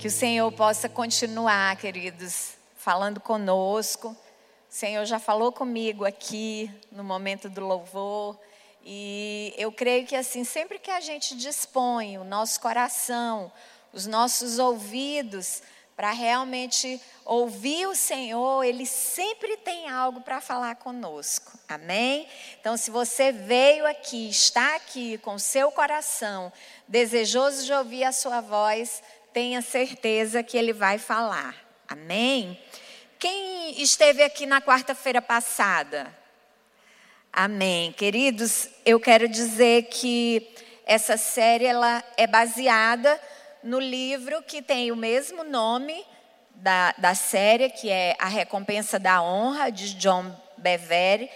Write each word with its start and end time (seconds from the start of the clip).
Que 0.00 0.08
o 0.08 0.10
Senhor 0.10 0.50
possa 0.52 0.88
continuar, 0.88 1.76
queridos, 1.76 2.52
falando 2.74 3.20
conosco. 3.20 4.08
O 4.08 4.16
Senhor 4.66 5.04
já 5.04 5.18
falou 5.18 5.52
comigo 5.52 6.06
aqui 6.06 6.70
no 6.90 7.04
momento 7.04 7.50
do 7.50 7.60
louvor. 7.60 8.40
E 8.82 9.52
eu 9.58 9.70
creio 9.70 10.06
que 10.06 10.16
assim, 10.16 10.42
sempre 10.42 10.78
que 10.78 10.90
a 10.90 11.00
gente 11.00 11.36
dispõe 11.36 12.16
o 12.16 12.24
nosso 12.24 12.62
coração, 12.62 13.52
os 13.92 14.06
nossos 14.06 14.58
ouvidos 14.58 15.62
para 15.94 16.12
realmente 16.12 16.98
ouvir 17.26 17.86
o 17.86 17.94
Senhor, 17.94 18.64
Ele 18.64 18.86
sempre 18.86 19.58
tem 19.58 19.86
algo 19.90 20.22
para 20.22 20.40
falar 20.40 20.76
conosco. 20.76 21.58
Amém? 21.68 22.26
Então, 22.58 22.74
se 22.74 22.90
você 22.90 23.30
veio 23.32 23.86
aqui, 23.86 24.30
está 24.30 24.76
aqui 24.76 25.18
com 25.18 25.38
seu 25.38 25.70
coração 25.70 26.50
desejoso 26.88 27.66
de 27.66 27.72
ouvir 27.74 28.04
a 28.04 28.12
sua 28.12 28.40
voz, 28.40 29.02
tenha 29.32 29.62
certeza 29.62 30.42
que 30.42 30.56
Ele 30.56 30.72
vai 30.72 30.98
falar. 30.98 31.54
Amém? 31.88 32.58
Quem 33.18 33.82
esteve 33.82 34.22
aqui 34.22 34.46
na 34.46 34.60
quarta-feira 34.60 35.20
passada? 35.20 36.16
Amém. 37.32 37.92
Queridos, 37.92 38.68
eu 38.84 38.98
quero 38.98 39.28
dizer 39.28 39.84
que 39.84 40.48
essa 40.84 41.16
série 41.16 41.64
ela 41.64 42.02
é 42.16 42.26
baseada 42.26 43.20
no 43.62 43.78
livro 43.78 44.42
que 44.42 44.62
tem 44.62 44.90
o 44.90 44.96
mesmo 44.96 45.44
nome 45.44 46.04
da, 46.54 46.92
da 46.98 47.14
série, 47.14 47.70
que 47.70 47.88
é 47.88 48.16
A 48.18 48.26
Recompensa 48.26 48.98
da 48.98 49.22
Honra, 49.22 49.70
de 49.70 49.94
John 49.94 50.34
Bevere. 50.56 51.30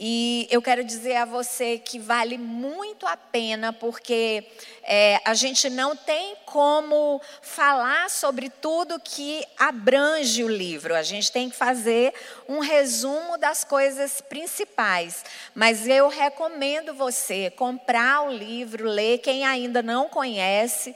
E 0.00 0.46
eu 0.48 0.62
quero 0.62 0.84
dizer 0.84 1.16
a 1.16 1.24
você 1.24 1.76
que 1.76 1.98
vale 1.98 2.38
muito 2.38 3.04
a 3.04 3.16
pena, 3.16 3.72
porque 3.72 4.46
é, 4.84 5.20
a 5.24 5.34
gente 5.34 5.68
não 5.68 5.96
tem 5.96 6.36
como 6.46 7.20
falar 7.42 8.08
sobre 8.08 8.48
tudo 8.48 9.00
que 9.00 9.44
abrange 9.58 10.44
o 10.44 10.48
livro. 10.48 10.94
A 10.94 11.02
gente 11.02 11.32
tem 11.32 11.50
que 11.50 11.56
fazer 11.56 12.14
um 12.48 12.60
resumo 12.60 13.36
das 13.36 13.64
coisas 13.64 14.20
principais. 14.20 15.24
Mas 15.52 15.88
eu 15.88 16.08
recomendo 16.08 16.94
você 16.94 17.50
comprar 17.50 18.22
o 18.22 18.30
livro, 18.30 18.88
ler. 18.88 19.18
Quem 19.18 19.44
ainda 19.44 19.82
não 19.82 20.08
conhece, 20.08 20.94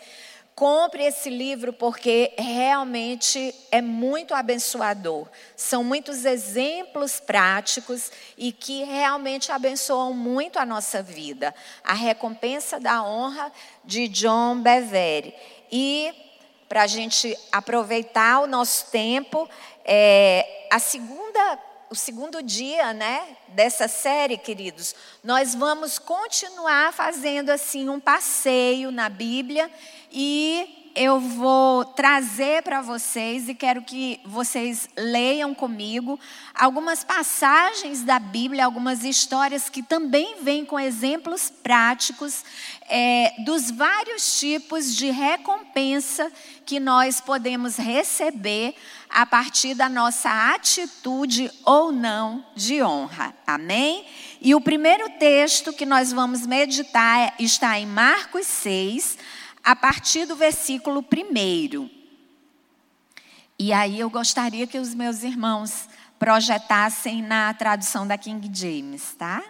Compre 0.54 1.04
esse 1.04 1.30
livro 1.30 1.72
porque 1.72 2.34
realmente 2.36 3.54
é 3.70 3.80
muito 3.80 4.34
abençoador. 4.34 5.26
São 5.56 5.82
muitos 5.82 6.26
exemplos 6.26 7.18
práticos 7.18 8.12
e 8.36 8.52
que 8.52 8.84
realmente 8.84 9.50
abençoam 9.50 10.12
muito 10.12 10.58
a 10.58 10.66
nossa 10.66 11.02
vida. 11.02 11.54
A 11.82 11.94
recompensa 11.94 12.78
da 12.78 13.02
honra 13.02 13.50
de 13.82 14.08
John 14.08 14.60
Bevere. 14.60 15.34
E 15.70 16.14
para 16.68 16.82
a 16.82 16.86
gente 16.86 17.36
aproveitar 17.50 18.40
o 18.40 18.46
nosso 18.46 18.90
tempo, 18.90 19.48
é, 19.84 20.66
a 20.70 20.78
segunda 20.78 21.58
o 21.92 21.94
segundo 21.94 22.42
dia, 22.42 22.94
né, 22.94 23.36
dessa 23.48 23.86
série, 23.86 24.38
queridos, 24.38 24.94
nós 25.22 25.54
vamos 25.54 25.98
continuar 25.98 26.90
fazendo 26.90 27.50
assim 27.50 27.90
um 27.90 28.00
passeio 28.00 28.90
na 28.90 29.10
Bíblia 29.10 29.70
e 30.10 30.81
eu 30.94 31.18
vou 31.20 31.84
trazer 31.84 32.62
para 32.62 32.80
vocês 32.80 33.48
e 33.48 33.54
quero 33.54 33.82
que 33.82 34.20
vocês 34.24 34.88
leiam 34.96 35.54
comigo 35.54 36.18
algumas 36.54 37.02
passagens 37.02 38.02
da 38.02 38.18
Bíblia, 38.18 38.64
algumas 38.64 39.04
histórias 39.04 39.68
que 39.68 39.82
também 39.82 40.42
vêm 40.42 40.64
com 40.64 40.78
exemplos 40.78 41.50
práticos 41.50 42.44
é, 42.88 43.34
dos 43.44 43.70
vários 43.70 44.38
tipos 44.38 44.94
de 44.94 45.10
recompensa 45.10 46.30
que 46.66 46.78
nós 46.78 47.20
podemos 47.20 47.76
receber 47.76 48.74
a 49.08 49.24
partir 49.26 49.74
da 49.74 49.88
nossa 49.88 50.54
atitude 50.54 51.50
ou 51.64 51.92
não 51.92 52.44
de 52.54 52.82
honra. 52.82 53.34
Amém? 53.46 54.04
E 54.40 54.54
o 54.54 54.60
primeiro 54.60 55.08
texto 55.18 55.72
que 55.72 55.86
nós 55.86 56.12
vamos 56.12 56.46
meditar 56.46 57.34
está 57.38 57.78
em 57.78 57.86
Marcos 57.86 58.46
6 58.46 59.18
a 59.62 59.76
partir 59.76 60.26
do 60.26 60.34
versículo 60.34 61.04
1. 61.04 61.90
E 63.58 63.72
aí 63.72 64.00
eu 64.00 64.10
gostaria 64.10 64.66
que 64.66 64.78
os 64.78 64.94
meus 64.94 65.22
irmãos 65.22 65.88
projetassem 66.18 67.22
na 67.22 67.54
tradução 67.54 68.06
da 68.06 68.18
King 68.18 68.50
James, 68.52 69.14
tá? 69.16 69.42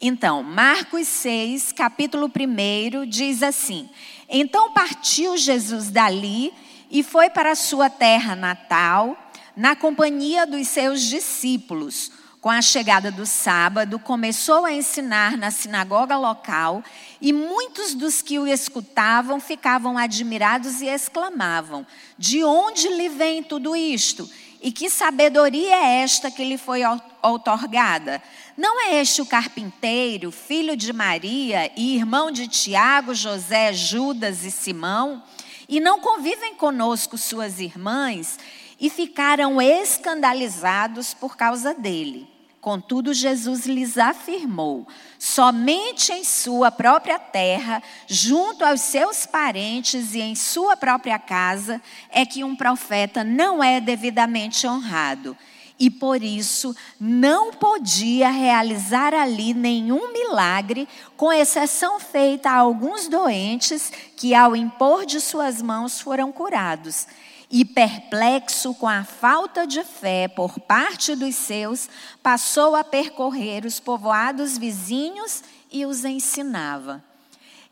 Então, 0.00 0.42
Marcos 0.42 1.06
6, 1.08 1.72
capítulo 1.72 2.26
1, 2.26 3.06
diz 3.06 3.42
assim: 3.42 3.88
Então 4.28 4.72
partiu 4.72 5.36
Jesus 5.36 5.90
dali 5.90 6.52
e 6.90 7.02
foi 7.02 7.30
para 7.30 7.52
a 7.52 7.56
sua 7.56 7.90
terra 7.90 8.34
natal, 8.34 9.16
na 9.54 9.76
companhia 9.76 10.46
dos 10.46 10.66
seus 10.68 11.02
discípulos. 11.02 12.10
Com 12.40 12.48
a 12.48 12.62
chegada 12.62 13.12
do 13.12 13.26
sábado, 13.26 13.98
começou 13.98 14.64
a 14.64 14.72
ensinar 14.72 15.36
na 15.36 15.50
sinagoga 15.50 16.16
local 16.16 16.82
e 17.20 17.32
muitos 17.32 17.94
dos 17.94 18.22
que 18.22 18.38
o 18.38 18.46
escutavam 18.46 19.40
ficavam 19.40 19.98
admirados 19.98 20.80
e 20.80 20.86
exclamavam: 20.86 21.86
De 22.18 22.42
onde 22.44 22.88
lhe 22.88 23.08
vem 23.08 23.42
tudo 23.42 23.76
isto? 23.76 24.28
E 24.62 24.70
que 24.70 24.90
sabedoria 24.90 25.74
é 25.74 26.02
esta 26.02 26.30
que 26.30 26.44
lhe 26.44 26.58
foi 26.58 26.82
outorgada? 27.22 28.22
Não 28.56 28.80
é 28.80 29.00
este 29.00 29.22
o 29.22 29.26
carpinteiro, 29.26 30.30
filho 30.30 30.76
de 30.76 30.92
Maria 30.92 31.72
e 31.76 31.96
irmão 31.96 32.30
de 32.30 32.46
Tiago, 32.46 33.14
José, 33.14 33.72
Judas 33.72 34.44
e 34.44 34.50
Simão? 34.50 35.22
E 35.68 35.80
não 35.80 36.00
convivem 36.00 36.54
conosco 36.54 37.16
suas 37.16 37.58
irmãs? 37.58 38.38
e 38.80 38.88
ficaram 38.88 39.60
escandalizados 39.60 41.12
por 41.12 41.36
causa 41.36 41.74
dele. 41.74 42.26
Contudo, 42.60 43.14
Jesus 43.14 43.64
lhes 43.64 43.96
afirmou: 43.96 44.86
somente 45.18 46.12
em 46.12 46.22
sua 46.24 46.70
própria 46.70 47.18
terra, 47.18 47.82
junto 48.06 48.64
aos 48.64 48.82
seus 48.82 49.24
parentes 49.24 50.14
e 50.14 50.20
em 50.20 50.34
sua 50.34 50.76
própria 50.76 51.18
casa, 51.18 51.80
é 52.10 52.26
que 52.26 52.44
um 52.44 52.54
profeta 52.54 53.24
não 53.24 53.64
é 53.64 53.80
devidamente 53.80 54.66
honrado. 54.66 55.36
E 55.78 55.88
por 55.88 56.22
isso 56.22 56.76
não 57.00 57.50
podia 57.54 58.28
realizar 58.28 59.14
ali 59.14 59.54
nenhum 59.54 60.12
milagre, 60.12 60.86
com 61.16 61.32
exceção 61.32 61.98
feita 61.98 62.50
a 62.50 62.56
alguns 62.56 63.08
doentes 63.08 63.90
que, 64.14 64.34
ao 64.34 64.54
impor 64.54 65.06
de 65.06 65.18
suas 65.18 65.62
mãos, 65.62 65.98
foram 65.98 66.30
curados 66.30 67.06
e 67.50 67.64
perplexo 67.64 68.72
com 68.74 68.86
a 68.86 69.02
falta 69.02 69.66
de 69.66 69.82
fé 69.82 70.28
por 70.28 70.60
parte 70.60 71.16
dos 71.16 71.34
seus, 71.34 71.88
passou 72.22 72.76
a 72.76 72.84
percorrer 72.84 73.66
os 73.66 73.80
povoados 73.80 74.56
vizinhos 74.56 75.42
e 75.72 75.84
os 75.84 76.04
ensinava. 76.04 77.02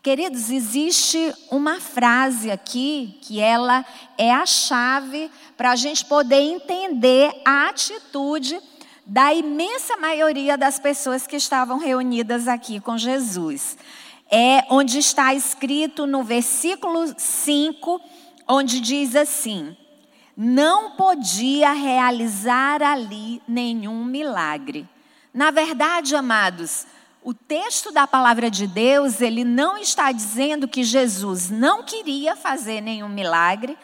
Queridos, 0.03 0.51
existe 0.51 1.35
uma 1.51 1.81
frase 1.81 2.51
aqui 2.51 3.19
que 3.21 3.41
ela 3.41 3.85
é 4.17 4.33
a 4.33 4.47
chave 4.47 5.31
para 5.57 5.73
a 5.73 5.77
gente 5.77 6.05
poder 6.05 6.41
entender 6.41 7.33
a 7.45 7.69
atitude 7.69 8.59
da 9.05 9.33
imensa 9.33 9.97
maioria 9.97 10.57
das 10.57 10.79
pessoas 10.79 11.27
que 11.27 11.37
estavam 11.37 11.79
reunidas 11.79 12.47
aqui 12.47 12.81
com 12.81 12.99
Jesus. 12.99 13.77
É 14.31 14.65
onde 14.71 14.99
está 14.99 15.35
escrito 15.35 16.07
no 16.07 16.23
versículo 16.23 17.15
5 17.17 18.01
onde 18.49 18.81
diz 18.81 19.15
assim: 19.15 19.77
não 20.37 20.93
podia 20.93 21.73
realizar 21.73 22.83
ali 22.83 23.43
nenhum 23.47 24.05
milagre. 24.05 24.89
Na 25.35 25.51
verdade, 25.51 26.17
amados, 26.17 26.87
o 27.23 27.35
texto 27.35 27.91
da 27.91 28.07
palavra 28.07 28.51
de 28.51 28.67
Deus, 28.67 29.21
ele 29.21 29.45
não 29.45 29.77
está 29.77 30.11
dizendo 30.13 30.67
que 30.67 30.83
Jesus 30.83 31.51
não 31.51 31.83
queria 31.83 32.35
fazer 32.35 32.81
nenhum 32.81 33.09
milagre, 33.09 33.77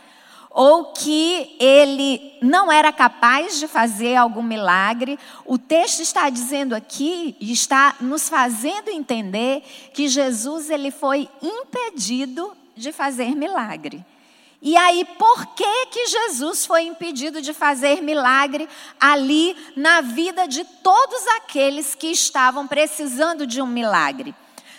ou 0.49 0.93
que 0.93 1.57
ele 1.59 2.39
não 2.41 2.71
era 2.71 2.93
capaz 2.93 3.59
de 3.59 3.67
fazer 3.67 4.15
algum 4.15 4.43
milagre. 4.43 5.19
O 5.45 5.59
texto 5.59 6.01
está 6.01 6.31
dizendo 6.31 6.77
aqui, 6.77 7.37
está 7.41 7.97
nos 8.01 8.29
fazendo 8.29 8.89
entender 8.89 9.65
que 9.93 10.07
Jesus 10.07 10.71
ele 10.71 10.93
foi 10.93 11.29
impedido 11.43 12.57
de 12.77 12.93
fazer 12.93 13.35
milagre. 13.35 14.07
E 14.67 14.79
aí, 14.79 15.05
por 15.19 15.49
que 15.49 15.87
que 15.89 16.07
Jesus 16.07 16.65
foi 16.65 16.85
impedido 16.85 17.43
de 17.43 17.53
fazer 17.53 18.01
milagre 18.01 18.67
ali 18.99 19.55
na 19.77 20.01
vida 20.01 20.49
de 20.49 20.65
todos 20.65 21.27
aqueles 21.37 21.95
que 21.95 22.07
estavam 22.07 22.67
precisando 22.67 23.47
de 23.47 23.61
um 23.61 23.67
milagre? 23.67 24.35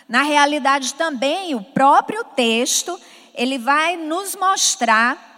Na 0.09 0.23
realidade 0.23 0.95
também, 0.95 1.53
o 1.53 1.61
próprio 1.63 2.23
texto, 2.23 2.99
ele 3.35 3.59
vai 3.59 3.95
nos 3.95 4.35
mostrar 4.35 5.35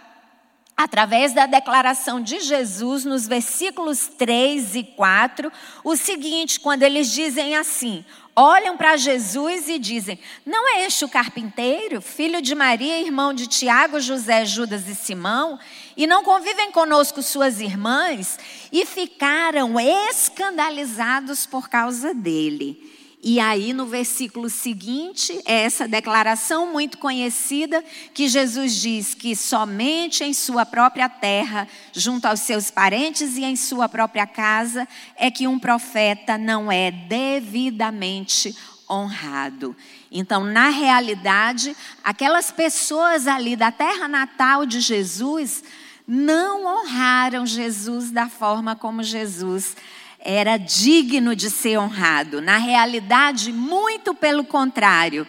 através 0.74 1.34
da 1.34 1.44
declaração 1.44 2.18
de 2.18 2.40
Jesus 2.40 3.04
nos 3.04 3.28
versículos 3.28 4.06
3 4.06 4.76
e 4.76 4.84
4, 4.84 5.52
o 5.84 5.94
seguinte, 5.94 6.58
quando 6.58 6.84
eles 6.84 7.12
dizem 7.12 7.54
assim: 7.54 8.02
olham 8.38 8.76
para 8.76 8.96
Jesus 8.96 9.68
e 9.68 9.78
dizem: 9.78 10.18
Não 10.46 10.68
é 10.76 10.86
este 10.86 11.04
o 11.04 11.08
carpinteiro, 11.08 12.00
filho 12.00 12.40
de 12.40 12.54
Maria, 12.54 13.00
irmão 13.00 13.34
de 13.34 13.48
Tiago, 13.48 14.00
José, 14.00 14.44
Judas 14.44 14.88
e 14.88 14.94
Simão? 14.94 15.58
E 15.96 16.06
não 16.06 16.22
convivem 16.22 16.70
conosco 16.70 17.20
suas 17.20 17.60
irmãs? 17.60 18.38
E 18.70 18.86
ficaram 18.86 19.78
escandalizados 19.80 21.44
por 21.44 21.68
causa 21.68 22.14
dele. 22.14 22.97
E 23.30 23.38
aí, 23.40 23.74
no 23.74 23.84
versículo 23.84 24.48
seguinte, 24.48 25.38
é 25.44 25.64
essa 25.64 25.86
declaração 25.86 26.72
muito 26.72 26.96
conhecida 26.96 27.84
que 28.14 28.26
Jesus 28.26 28.76
diz 28.76 29.12
que 29.12 29.36
somente 29.36 30.24
em 30.24 30.32
sua 30.32 30.64
própria 30.64 31.10
terra, 31.10 31.68
junto 31.92 32.24
aos 32.24 32.40
seus 32.40 32.70
parentes 32.70 33.36
e 33.36 33.44
em 33.44 33.54
sua 33.54 33.86
própria 33.86 34.26
casa, 34.26 34.88
é 35.14 35.30
que 35.30 35.46
um 35.46 35.58
profeta 35.58 36.38
não 36.38 36.72
é 36.72 36.90
devidamente 36.90 38.56
honrado. 38.88 39.76
Então, 40.10 40.42
na 40.42 40.70
realidade, 40.70 41.76
aquelas 42.02 42.50
pessoas 42.50 43.26
ali 43.26 43.56
da 43.56 43.70
terra 43.70 44.08
natal 44.08 44.64
de 44.64 44.80
Jesus 44.80 45.62
não 46.06 46.64
honraram 46.64 47.44
Jesus 47.44 48.10
da 48.10 48.26
forma 48.26 48.74
como 48.74 49.02
Jesus 49.02 49.76
era 50.20 50.56
digno 50.56 51.34
de 51.34 51.50
ser 51.50 51.78
honrado. 51.78 52.40
Na 52.40 52.58
realidade, 52.58 53.52
muito 53.52 54.14
pelo 54.14 54.44
contrário. 54.44 55.26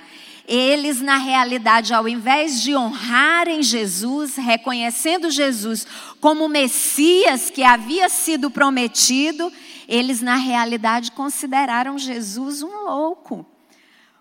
Eles, 0.47 0.99
na 0.99 1.17
realidade, 1.17 1.93
ao 1.93 2.07
invés 2.07 2.61
de 2.61 2.75
honrarem 2.75 3.61
Jesus, 3.61 4.35
reconhecendo 4.35 5.29
Jesus 5.29 5.85
como 6.19 6.45
o 6.45 6.49
Messias 6.49 7.51
que 7.51 7.63
havia 7.63 8.09
sido 8.09 8.49
prometido, 8.49 9.53
eles, 9.87 10.21
na 10.21 10.35
realidade, 10.35 11.11
consideraram 11.11 11.99
Jesus 11.99 12.63
um 12.63 12.85
louco. 12.85 13.45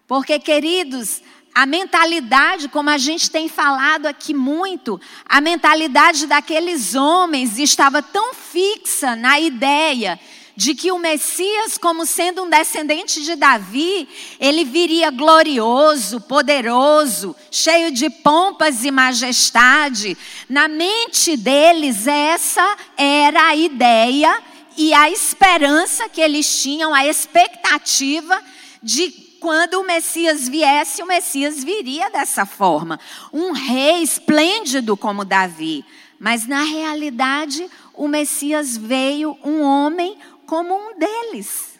Porque, 0.06 0.38
queridos, 0.38 1.22
a 1.54 1.64
mentalidade, 1.64 2.68
como 2.68 2.90
a 2.90 2.98
gente 2.98 3.30
tem 3.30 3.48
falado 3.48 4.06
aqui 4.06 4.34
muito, 4.34 5.00
a 5.24 5.40
mentalidade 5.40 6.26
daqueles 6.26 6.94
homens 6.94 7.58
estava 7.58 8.02
tão 8.02 8.34
fixa 8.34 9.16
na 9.16 9.40
ideia 9.40 10.20
de 10.58 10.74
que 10.74 10.90
o 10.90 10.98
Messias, 10.98 11.78
como 11.78 12.04
sendo 12.04 12.42
um 12.42 12.50
descendente 12.50 13.22
de 13.22 13.36
Davi, 13.36 14.08
ele 14.40 14.64
viria 14.64 15.08
glorioso, 15.08 16.20
poderoso, 16.20 17.36
cheio 17.48 17.92
de 17.92 18.10
pompas 18.10 18.84
e 18.84 18.90
majestade. 18.90 20.18
Na 20.48 20.66
mente 20.66 21.36
deles, 21.36 22.08
essa 22.08 22.76
era 22.96 23.50
a 23.50 23.54
ideia 23.54 24.42
e 24.76 24.92
a 24.92 25.08
esperança 25.08 26.08
que 26.08 26.20
eles 26.20 26.60
tinham, 26.60 26.92
a 26.92 27.06
expectativa 27.06 28.42
de 28.82 29.12
quando 29.38 29.74
o 29.74 29.86
Messias 29.86 30.48
viesse, 30.48 31.00
o 31.04 31.06
Messias 31.06 31.62
viria 31.62 32.10
dessa 32.10 32.44
forma. 32.44 32.98
Um 33.32 33.52
rei 33.52 34.02
esplêndido 34.02 34.96
como 34.96 35.24
Davi. 35.24 35.84
Mas 36.18 36.48
na 36.48 36.64
realidade, 36.64 37.70
o 37.94 38.08
Messias 38.08 38.76
veio 38.76 39.38
um 39.44 39.62
homem 39.62 40.16
como 40.48 40.74
um 40.74 40.98
deles. 40.98 41.78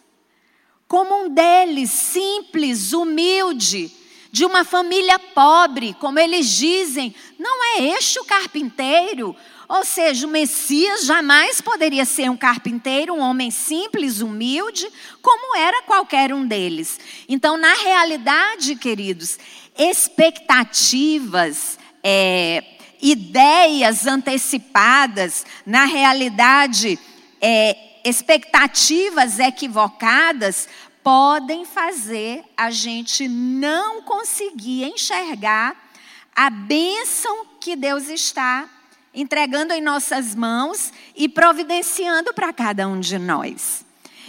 Como 0.87 1.23
um 1.23 1.29
deles, 1.29 1.89
simples, 1.89 2.93
humilde, 2.93 3.91
de 4.31 4.45
uma 4.45 4.63
família 4.63 5.17
pobre, 5.17 5.95
como 5.95 6.19
eles 6.19 6.47
dizem, 6.47 7.15
não 7.39 7.65
é 7.65 7.97
este 7.97 8.19
o 8.19 8.25
carpinteiro. 8.25 9.35
Ou 9.67 9.83
seja, 9.83 10.27
o 10.27 10.29
Messias 10.29 11.05
jamais 11.05 11.61
poderia 11.61 12.05
ser 12.05 12.29
um 12.29 12.37
carpinteiro, 12.37 13.15
um 13.15 13.21
homem 13.21 13.49
simples, 13.49 14.21
humilde, 14.21 14.87
como 15.19 15.57
era 15.57 15.81
qualquer 15.83 16.31
um 16.31 16.45
deles. 16.45 16.99
Então, 17.27 17.57
na 17.57 17.73
realidade, 17.73 18.75
queridos, 18.75 19.39
expectativas, 19.77 21.79
é, 22.03 22.63
ideias 23.01 24.05
antecipadas, 24.05 25.43
na 25.65 25.85
realidade, 25.85 26.99
é, 27.41 27.88
expectativas 28.03 29.39
equivocadas 29.39 30.67
podem 31.03 31.65
fazer 31.65 32.43
a 32.55 32.69
gente 32.69 33.27
não 33.27 34.01
conseguir 34.01 34.83
enxergar 34.83 35.75
a 36.35 36.49
bênção 36.49 37.45
que 37.59 37.75
Deus 37.75 38.07
está 38.07 38.69
entregando 39.13 39.73
em 39.73 39.81
nossas 39.81 40.35
mãos 40.35 40.93
e 41.15 41.27
providenciando 41.27 42.33
para 42.33 42.53
cada 42.53 42.87
um 42.87 42.99
de 42.99 43.17
nós. 43.17 43.85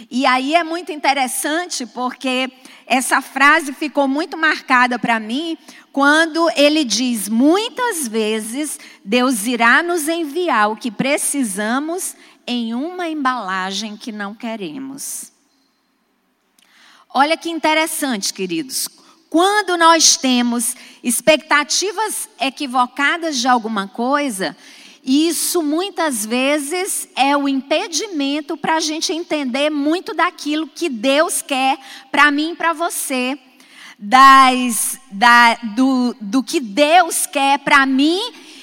E 0.09 0.25
aí 0.25 0.55
é 0.55 0.63
muito 0.63 0.91
interessante 0.91 1.85
porque 1.85 2.51
essa 2.87 3.21
frase 3.21 3.71
ficou 3.73 4.07
muito 4.07 4.35
marcada 4.35 4.97
para 4.97 5.19
mim 5.19 5.57
quando 5.91 6.49
ele 6.55 6.83
diz: 6.83 7.29
muitas 7.29 8.07
vezes 8.07 8.79
Deus 9.05 9.45
irá 9.45 9.83
nos 9.83 10.07
enviar 10.07 10.71
o 10.71 10.75
que 10.75 10.89
precisamos 10.89 12.15
em 12.51 12.73
uma 12.73 13.07
embalagem 13.07 13.95
que 13.95 14.11
não 14.11 14.35
queremos. 14.35 15.31
Olha 17.13 17.37
que 17.37 17.49
interessante, 17.49 18.33
queridos. 18.33 18.89
Quando 19.29 19.77
nós 19.77 20.17
temos 20.17 20.75
expectativas 21.01 22.27
equivocadas 22.37 23.37
de 23.37 23.47
alguma 23.47 23.87
coisa, 23.87 24.57
isso 25.01 25.63
muitas 25.63 26.25
vezes 26.25 27.07
é 27.15 27.37
o 27.37 27.47
impedimento 27.47 28.57
para 28.57 28.75
a 28.75 28.79
gente 28.81 29.13
entender 29.13 29.69
muito 29.69 30.13
daquilo 30.13 30.67
que 30.67 30.89
Deus 30.89 31.41
quer 31.41 31.77
para 32.11 32.29
mim 32.31 32.51
e 32.51 32.55
para 32.55 32.73
você. 32.73 33.39
Das, 33.97 34.99
da, 35.11 35.53
do, 35.75 36.13
do 36.19 36.43
que 36.43 36.59
Deus 36.59 37.25
quer 37.27 37.59
para 37.59 37.85
mim 37.85 38.19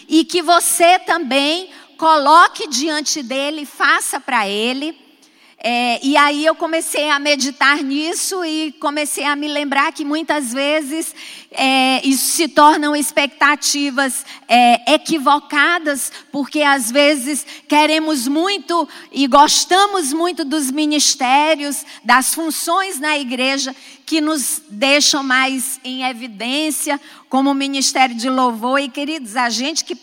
e 0.09 0.25
que 0.25 0.43
você 0.43 0.99
também 0.99 1.71
coloque 1.99 2.69
diante 2.69 3.23
dele, 3.23 3.67
faça 3.67 4.21
para 4.21 4.49
ele. 4.49 4.97
É, 5.61 5.99
e 6.07 6.17
aí 6.17 6.47
eu 6.47 6.55
comecei 6.55 7.11
a 7.11 7.19
meditar 7.19 7.83
nisso 7.83 8.45
e 8.45 8.71
comecei 8.81 9.25
a 9.25 9.35
me 9.35 9.49
lembrar 9.49 9.93
que 9.93 10.05
muitas 10.05 10.53
vezes 10.53 11.13
é, 11.51 12.07
isso 12.07 12.35
se 12.35 12.47
tornam 12.47 12.95
expectativas 12.95 14.25
é, 14.47 14.95
equivocadas, 14.95 16.13
porque 16.31 16.63
às 16.63 16.91
vezes 16.91 17.47
queremos 17.67 18.29
muito 18.29 18.87
e 19.11 19.27
gostamos 19.27 20.13
muito 20.13 20.45
dos 20.45 20.71
ministérios, 20.71 21.85
das 22.05 22.35
funções 22.35 23.01
na 23.01 23.19
igreja 23.19 23.75
que 24.09 24.23
nos 24.23 24.63
deixam 24.71 25.23
mais 25.23 25.79
em 25.85 26.03
evidência, 26.03 26.99
como 27.29 27.51
o 27.51 27.55
ministério 27.55 28.17
de 28.17 28.31
louvor. 28.31 28.81
E 28.81 28.89
queridos, 28.89 29.37
a 29.37 29.51
gente 29.51 29.85
que, 29.85 29.95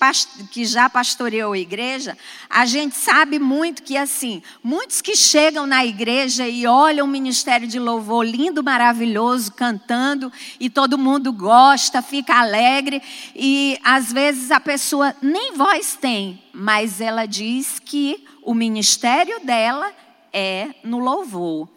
que 0.51 0.63
já 0.63 0.87
pastoreou 0.87 1.53
a 1.53 1.57
igreja, 1.57 2.15
a 2.47 2.67
gente 2.67 2.95
sabe 2.95 3.39
muito 3.39 3.81
que 3.81 3.97
assim, 3.97 4.43
muitos 4.63 5.01
que 5.01 5.15
chegam 5.15 5.65
na 5.65 5.83
igreja 5.83 6.47
e 6.47 6.67
olham 6.67 7.07
o 7.07 7.09
ministério 7.09 7.67
de 7.67 7.79
louvor 7.79 8.23
lindo, 8.23 8.63
maravilhoso, 8.63 9.51
cantando, 9.51 10.31
e 10.59 10.69
todo 10.69 10.99
mundo 10.99 11.33
gosta, 11.35 12.01
fica 12.01 12.39
alegre, 12.39 13.01
e 13.35 13.77
às 13.83 14.11
vezes 14.11 14.51
a 14.51 14.59
pessoa 14.59 15.15
nem 15.21 15.53
voz 15.53 15.97
tem, 15.99 16.41
mas 16.53 17.01
ela 17.01 17.25
diz 17.25 17.79
que 17.79 18.23
o 18.41 18.53
ministério 18.53 19.39
dela 19.41 19.91
é 20.31 20.69
no 20.83 20.99
louvor. 20.99 21.69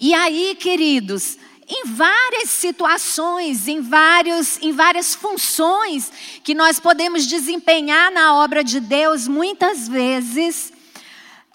E 0.00 0.12
aí, 0.14 0.56
queridos, 0.58 1.38
em 1.68 1.86
várias 1.86 2.50
situações, 2.50 3.66
em, 3.66 3.80
vários, 3.80 4.58
em 4.62 4.72
várias 4.72 5.14
funções 5.14 6.12
que 6.44 6.54
nós 6.54 6.78
podemos 6.78 7.26
desempenhar 7.26 8.12
na 8.12 8.36
obra 8.36 8.62
de 8.62 8.78
Deus, 8.78 9.26
muitas 9.26 9.88
vezes, 9.88 10.72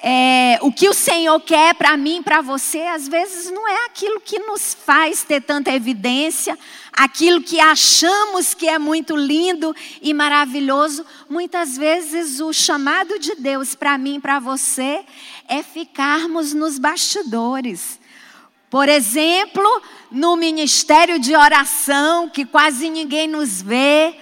é, 0.03 0.58
o 0.62 0.72
que 0.72 0.89
o 0.89 0.93
Senhor 0.93 1.39
quer 1.41 1.75
para 1.75 1.96
mim, 1.96 2.24
para 2.24 2.41
você, 2.41 2.79
às 2.79 3.08
vezes 3.08 3.51
não 3.51 3.67
é 3.67 3.86
aquilo 3.86 4.20
que 4.20 4.39
nos 4.39 4.74
faz 4.74 5.24
ter 5.24 5.41
tanta 5.41 5.72
evidência, 5.72 6.58
aquilo 6.91 7.41
que 7.41 7.60
achamos 7.60 8.53
que 8.53 8.67
é 8.67 8.79
muito 8.79 9.15
lindo 9.15 9.75
e 10.01 10.13
maravilhoso. 10.13 11.05
Muitas 11.29 11.77
vezes 11.77 12.39
o 12.39 12.51
chamado 12.51 13.20
de 13.20 13.36
Deus 13.36 13.75
para 13.75 13.98
mim, 13.98 14.20
para 14.20 14.39
você, 14.39 15.05
é 15.48 15.62
ficarmos 15.62 16.53
nos 16.53 16.79
bastidores 16.79 18.01
por 18.72 18.88
exemplo, 18.88 19.81
no 20.10 20.38
ministério 20.38 21.20
de 21.20 21.36
oração, 21.36 22.29
que 22.29 22.46
quase 22.46 22.89
ninguém 22.89 23.27
nos 23.27 23.62
vê, 23.62 24.15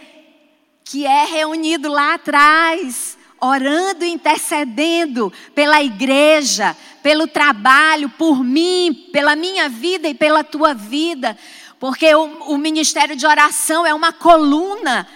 que 0.83 1.05
é 1.05 1.23
reunido 1.23 1.87
lá 1.87 2.15
atrás, 2.15 3.15
orando 3.41 4.03
e 4.03 4.09
intercedendo 4.09 5.31
pela 5.55 5.81
igreja, 5.81 6.75
pelo 7.01 7.27
trabalho, 7.27 8.09
por 8.09 8.43
mim, 8.43 9.09
pela 9.11 9.35
minha 9.35 9.69
vida 9.69 10.07
e 10.07 10.13
pela 10.13 10.43
tua 10.43 10.73
vida, 10.73 11.37
porque 11.79 12.13
o, 12.13 12.53
o 12.53 12.57
ministério 12.57 13.15
de 13.15 13.25
oração 13.25 13.85
é 13.85 13.93
uma 13.93 14.11
coluna 14.11 15.07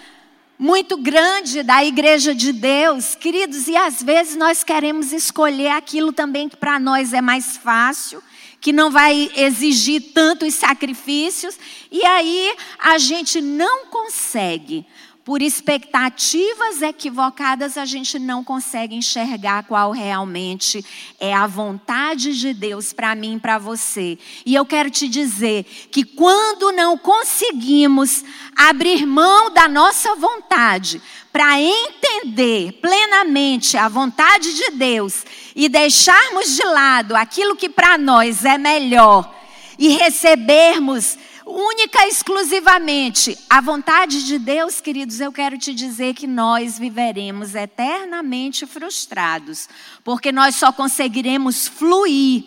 muito 0.58 0.96
grande 0.96 1.62
da 1.62 1.84
igreja 1.84 2.34
de 2.34 2.52
Deus, 2.52 3.14
queridos, 3.14 3.66
e 3.68 3.76
às 3.76 4.02
vezes 4.02 4.36
nós 4.36 4.62
queremos 4.62 5.12
escolher 5.12 5.70
aquilo 5.70 6.12
também 6.12 6.48
que 6.48 6.56
para 6.56 6.78
nós 6.78 7.12
é 7.12 7.20
mais 7.20 7.56
fácil, 7.56 8.22
que 8.60 8.72
não 8.72 8.90
vai 8.90 9.30
exigir 9.36 10.12
tantos 10.14 10.54
sacrifícios, 10.54 11.58
e 11.90 12.02
aí 12.06 12.54
a 12.78 12.96
gente 12.96 13.40
não 13.42 13.86
consegue 13.86 14.86
por 15.24 15.40
expectativas 15.40 16.82
equivocadas, 16.82 17.78
a 17.78 17.86
gente 17.86 18.18
não 18.18 18.44
consegue 18.44 18.94
enxergar 18.94 19.64
qual 19.64 19.90
realmente 19.90 20.84
é 21.18 21.32
a 21.32 21.46
vontade 21.46 22.38
de 22.38 22.52
Deus 22.52 22.92
para 22.92 23.14
mim 23.14 23.36
e 23.36 23.40
para 23.40 23.56
você. 23.56 24.18
E 24.44 24.54
eu 24.54 24.66
quero 24.66 24.90
te 24.90 25.08
dizer 25.08 25.64
que 25.90 26.04
quando 26.04 26.72
não 26.72 26.98
conseguimos 26.98 28.22
abrir 28.54 29.06
mão 29.06 29.50
da 29.50 29.66
nossa 29.66 30.14
vontade 30.14 31.00
para 31.32 31.58
entender 31.58 32.72
plenamente 32.82 33.78
a 33.78 33.88
vontade 33.88 34.54
de 34.54 34.72
Deus 34.72 35.24
e 35.56 35.70
deixarmos 35.70 36.54
de 36.54 36.64
lado 36.64 37.16
aquilo 37.16 37.56
que 37.56 37.70
para 37.70 37.96
nós 37.96 38.44
é 38.44 38.58
melhor 38.58 39.34
e 39.78 39.88
recebermos 39.88 41.16
única 41.46 42.06
e 42.06 42.08
exclusivamente 42.08 43.38
a 43.48 43.60
vontade 43.60 44.24
de 44.24 44.38
Deus, 44.38 44.80
queridos, 44.80 45.20
eu 45.20 45.32
quero 45.32 45.58
te 45.58 45.74
dizer 45.74 46.14
que 46.14 46.26
nós 46.26 46.78
viveremos 46.78 47.54
eternamente 47.54 48.66
frustrados, 48.66 49.68
porque 50.02 50.32
nós 50.32 50.56
só 50.56 50.72
conseguiremos 50.72 51.68
fluir, 51.68 52.44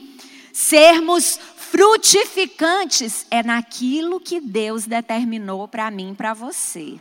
sermos 0.51 1.39
frutificantes 1.55 3.25
é 3.29 3.43
naquilo 3.43 4.19
que 4.19 4.39
Deus 4.39 4.85
determinou 4.85 5.67
para 5.67 5.91
mim, 5.91 6.15
para 6.15 6.33
você. 6.33 6.95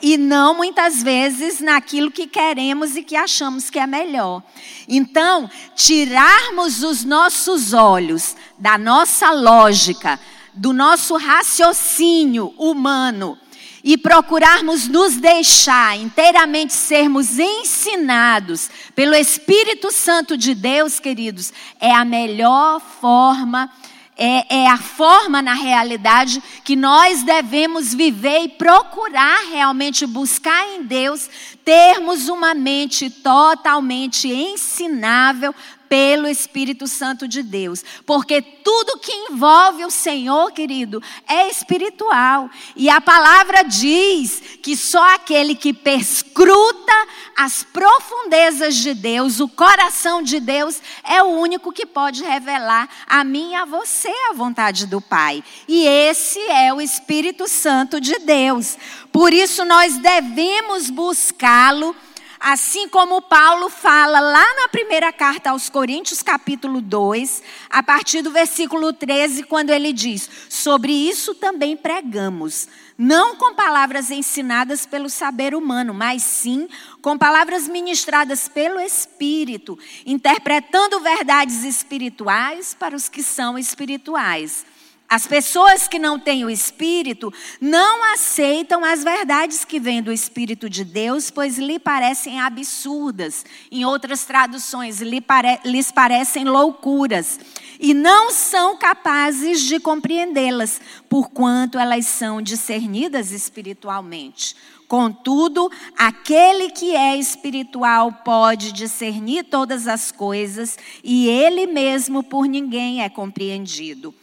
E 0.00 0.16
não 0.16 0.54
muitas 0.54 1.02
vezes 1.02 1.58
naquilo 1.60 2.10
que 2.10 2.28
queremos 2.28 2.94
e 2.94 3.02
que 3.02 3.16
achamos 3.16 3.68
que 3.68 3.80
é 3.80 3.86
melhor. 3.86 4.44
Então, 4.88 5.50
tirarmos 5.74 6.84
os 6.84 7.02
nossos 7.02 7.72
olhos 7.72 8.36
da 8.56 8.78
nossa 8.78 9.32
lógica, 9.32 10.20
do 10.58 10.72
nosso 10.72 11.16
raciocínio 11.16 12.52
humano 12.58 13.38
e 13.82 13.96
procurarmos 13.96 14.88
nos 14.88 15.16
deixar 15.16 15.96
inteiramente 15.98 16.72
sermos 16.72 17.38
ensinados 17.38 18.68
pelo 18.94 19.14
Espírito 19.14 19.92
Santo 19.92 20.36
de 20.36 20.54
Deus, 20.54 20.98
queridos, 20.98 21.52
é 21.80 21.94
a 21.94 22.04
melhor 22.04 22.80
forma, 22.80 23.70
é, 24.16 24.62
é, 24.62 24.68
a 24.68 24.78
forma 24.78 25.40
na 25.40 25.54
realidade 25.54 26.42
que 26.64 26.74
nós 26.74 27.22
devemos 27.22 27.94
viver 27.94 28.42
e 28.42 28.48
procurar 28.48 29.46
realmente 29.48 30.04
buscar 30.06 30.66
em 30.74 30.82
Deus, 30.82 31.30
termos 31.64 32.28
uma 32.28 32.52
mente 32.52 33.08
totalmente 33.08 34.26
ensinável 34.26 35.54
pelo 35.88 36.28
Espírito 36.28 36.86
Santo 36.86 37.26
de 37.26 37.42
Deus. 37.42 37.84
Porque 38.04 38.40
tudo 38.40 38.98
que 38.98 39.12
envolve 39.12 39.84
o 39.84 39.90
Senhor, 39.90 40.52
querido, 40.52 41.02
é 41.26 41.48
espiritual. 41.48 42.50
E 42.76 42.88
a 42.90 43.00
palavra 43.00 43.62
diz 43.62 44.42
que 44.62 44.76
só 44.76 45.14
aquele 45.14 45.54
que 45.54 45.72
perscruta 45.72 46.92
as 47.36 47.62
profundezas 47.62 48.76
de 48.76 48.94
Deus, 48.94 49.40
o 49.40 49.48
coração 49.48 50.22
de 50.22 50.40
Deus, 50.40 50.80
é 51.04 51.22
o 51.22 51.28
único 51.28 51.72
que 51.72 51.86
pode 51.86 52.22
revelar 52.22 52.88
a 53.06 53.24
mim 53.24 53.52
e 53.52 53.54
a 53.54 53.64
você 53.64 54.12
a 54.30 54.34
vontade 54.34 54.86
do 54.86 55.00
Pai. 55.00 55.42
E 55.66 55.86
esse 55.86 56.40
é 56.50 56.72
o 56.72 56.80
Espírito 56.80 57.48
Santo 57.48 58.00
de 58.00 58.18
Deus. 58.18 58.76
Por 59.12 59.32
isso 59.32 59.64
nós 59.64 59.96
devemos 59.98 60.90
buscá-lo 60.90 61.94
Assim 62.40 62.88
como 62.88 63.20
Paulo 63.20 63.68
fala 63.68 64.20
lá 64.20 64.54
na 64.54 64.68
primeira 64.68 65.12
carta 65.12 65.50
aos 65.50 65.68
Coríntios, 65.68 66.22
capítulo 66.22 66.80
2, 66.80 67.42
a 67.68 67.82
partir 67.82 68.22
do 68.22 68.30
versículo 68.30 68.92
13, 68.92 69.42
quando 69.42 69.70
ele 69.70 69.92
diz: 69.92 70.30
Sobre 70.48 70.92
isso 70.92 71.34
também 71.34 71.76
pregamos, 71.76 72.68
não 72.96 73.34
com 73.34 73.54
palavras 73.54 74.12
ensinadas 74.12 74.86
pelo 74.86 75.10
saber 75.10 75.52
humano, 75.52 75.92
mas 75.92 76.22
sim 76.22 76.68
com 77.02 77.18
palavras 77.18 77.66
ministradas 77.66 78.46
pelo 78.46 78.78
Espírito, 78.78 79.76
interpretando 80.06 81.00
verdades 81.00 81.64
espirituais 81.64 82.72
para 82.72 82.94
os 82.94 83.08
que 83.08 83.22
são 83.22 83.58
espirituais. 83.58 84.64
As 85.08 85.26
pessoas 85.26 85.88
que 85.88 85.98
não 85.98 86.18
têm 86.18 86.44
o 86.44 86.50
Espírito 86.50 87.32
não 87.58 88.12
aceitam 88.12 88.84
as 88.84 89.02
verdades 89.02 89.64
que 89.64 89.80
vêm 89.80 90.02
do 90.02 90.12
Espírito 90.12 90.68
de 90.68 90.84
Deus, 90.84 91.30
pois 91.30 91.56
lhe 91.56 91.78
parecem 91.78 92.38
absurdas. 92.38 93.42
Em 93.72 93.86
outras 93.86 94.26
traduções, 94.26 95.00
lhes 95.00 95.90
parecem 95.90 96.44
loucuras. 96.44 97.40
E 97.80 97.94
não 97.94 98.30
são 98.30 98.76
capazes 98.76 99.62
de 99.62 99.80
compreendê-las, 99.80 100.78
porquanto 101.08 101.78
elas 101.78 102.04
são 102.04 102.42
discernidas 102.42 103.32
espiritualmente. 103.32 104.54
Contudo, 104.86 105.70
aquele 105.96 106.70
que 106.70 106.94
é 106.94 107.16
espiritual 107.16 108.12
pode 108.12 108.72
discernir 108.72 109.44
todas 109.44 109.86
as 109.86 110.12
coisas, 110.12 110.76
e 111.02 111.28
ele 111.28 111.66
mesmo 111.66 112.22
por 112.22 112.46
ninguém 112.46 113.02
é 113.02 113.08
compreendido. 113.08 114.14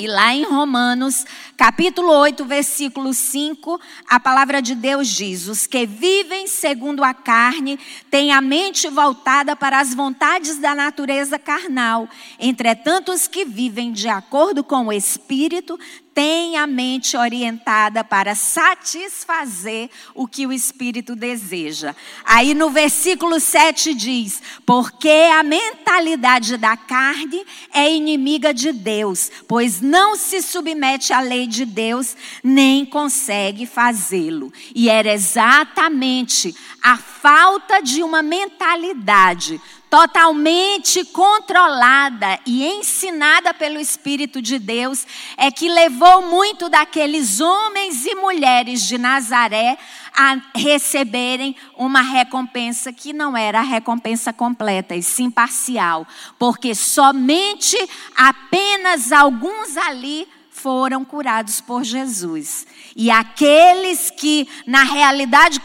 E 0.00 0.06
lá 0.06 0.34
em 0.34 0.44
Romanos, 0.44 1.26
capítulo 1.58 2.10
8, 2.10 2.42
versículo 2.46 3.12
5, 3.12 3.78
a 4.08 4.18
palavra 4.18 4.62
de 4.62 4.74
Deus 4.74 5.06
diz: 5.08 5.46
Os 5.46 5.66
que 5.66 5.84
vivem 5.84 6.46
segundo 6.46 7.04
a 7.04 7.12
carne 7.12 7.78
têm 8.10 8.32
a 8.32 8.40
mente 8.40 8.88
voltada 8.88 9.54
para 9.54 9.78
as 9.78 9.94
vontades 9.94 10.56
da 10.56 10.74
natureza 10.74 11.38
carnal. 11.38 12.08
Entretanto, 12.38 13.12
os 13.12 13.28
que 13.28 13.44
vivem 13.44 13.92
de 13.92 14.08
acordo 14.08 14.64
com 14.64 14.86
o 14.86 14.92
Espírito 14.92 15.78
tem 16.14 16.56
a 16.56 16.66
mente 16.66 17.16
orientada 17.16 18.02
para 18.02 18.34
satisfazer 18.34 19.90
o 20.14 20.26
que 20.26 20.46
o 20.46 20.52
Espírito 20.52 21.14
deseja. 21.14 21.94
Aí 22.24 22.54
no 22.54 22.70
versículo 22.70 23.38
7 23.38 23.94
diz: 23.94 24.42
Porque 24.66 25.28
a 25.32 25.42
mentalidade 25.42 26.56
da 26.56 26.76
carne 26.76 27.44
é 27.72 27.90
inimiga 27.90 28.52
de 28.52 28.72
Deus, 28.72 29.30
pois 29.46 29.80
não 29.80 30.16
se 30.16 30.42
submete 30.42 31.12
à 31.12 31.20
lei 31.20 31.46
de 31.46 31.64
Deus, 31.64 32.16
nem 32.42 32.84
consegue 32.84 33.66
fazê-lo. 33.66 34.52
E 34.74 34.88
era 34.88 35.12
exatamente 35.12 36.54
a 36.82 36.96
falta 36.96 37.80
de 37.80 38.02
uma 38.02 38.22
mentalidade 38.22 39.60
totalmente 39.90 41.04
controlada 41.06 42.38
e 42.46 42.64
ensinada 42.64 43.52
pelo 43.52 43.80
Espírito 43.80 44.40
de 44.40 44.56
Deus, 44.56 45.04
é 45.36 45.50
que 45.50 45.68
levou 45.68 46.22
muito 46.22 46.68
daqueles 46.68 47.40
homens 47.40 48.06
e 48.06 48.14
mulheres 48.14 48.86
de 48.86 48.96
Nazaré 48.96 49.76
a 50.16 50.40
receberem 50.54 51.56
uma 51.76 52.02
recompensa 52.02 52.92
que 52.92 53.12
não 53.12 53.36
era 53.36 53.58
a 53.58 53.62
recompensa 53.62 54.32
completa, 54.32 54.94
e 54.94 55.02
sim 55.02 55.28
parcial, 55.28 56.06
porque 56.38 56.74
somente 56.74 57.76
apenas 58.16 59.10
alguns 59.10 59.76
ali 59.76 60.26
foram 60.60 61.04
curados 61.04 61.60
por 61.60 61.82
Jesus. 61.82 62.66
E 62.94 63.10
aqueles 63.10 64.10
que, 64.10 64.48
na 64.66 64.82
realidade, 64.82 65.60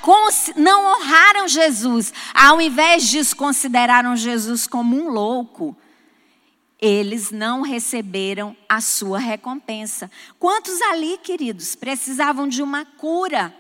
não 0.56 0.94
honraram 0.94 1.48
Jesus, 1.48 2.14
ao 2.34 2.62
invés 2.62 3.08
disso, 3.08 3.36
consideraram 3.36 4.16
Jesus 4.16 4.66
como 4.66 4.96
um 4.96 5.10
louco, 5.10 5.76
eles 6.80 7.32
não 7.32 7.62
receberam 7.62 8.56
a 8.68 8.80
sua 8.80 9.20
recompensa. 9.20 10.10
Quantos 10.40 10.82
ali, 10.84 11.18
queridos, 11.18 11.76
precisavam 11.76 12.48
de 12.48 12.62
uma 12.62 12.86
cura? 12.86 13.54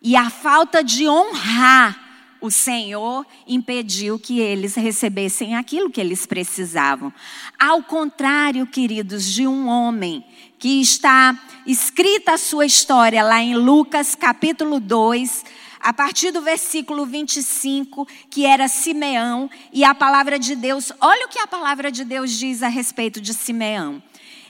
E 0.00 0.14
a 0.14 0.30
falta 0.30 0.82
de 0.82 1.08
honrar 1.08 2.07
o 2.40 2.50
Senhor 2.50 3.26
impediu 3.46 4.18
que 4.18 4.40
eles 4.40 4.74
recebessem 4.74 5.56
aquilo 5.56 5.90
que 5.90 6.00
eles 6.00 6.26
precisavam. 6.26 7.12
Ao 7.58 7.82
contrário, 7.82 8.66
queridos, 8.66 9.32
de 9.32 9.46
um 9.46 9.66
homem 9.68 10.24
que 10.58 10.80
está 10.80 11.38
escrita 11.66 12.32
a 12.32 12.38
sua 12.38 12.66
história 12.66 13.22
lá 13.22 13.40
em 13.40 13.54
Lucas 13.54 14.14
capítulo 14.14 14.80
2, 14.80 15.44
a 15.80 15.92
partir 15.92 16.32
do 16.32 16.42
versículo 16.42 17.06
25, 17.06 18.06
que 18.28 18.44
era 18.44 18.68
Simeão, 18.68 19.48
e 19.72 19.84
a 19.84 19.94
palavra 19.94 20.38
de 20.38 20.56
Deus, 20.56 20.92
olha 21.00 21.26
o 21.26 21.28
que 21.28 21.38
a 21.38 21.46
palavra 21.46 21.90
de 21.90 22.04
Deus 22.04 22.32
diz 22.32 22.62
a 22.62 22.68
respeito 22.68 23.20
de 23.20 23.32
Simeão. 23.32 24.02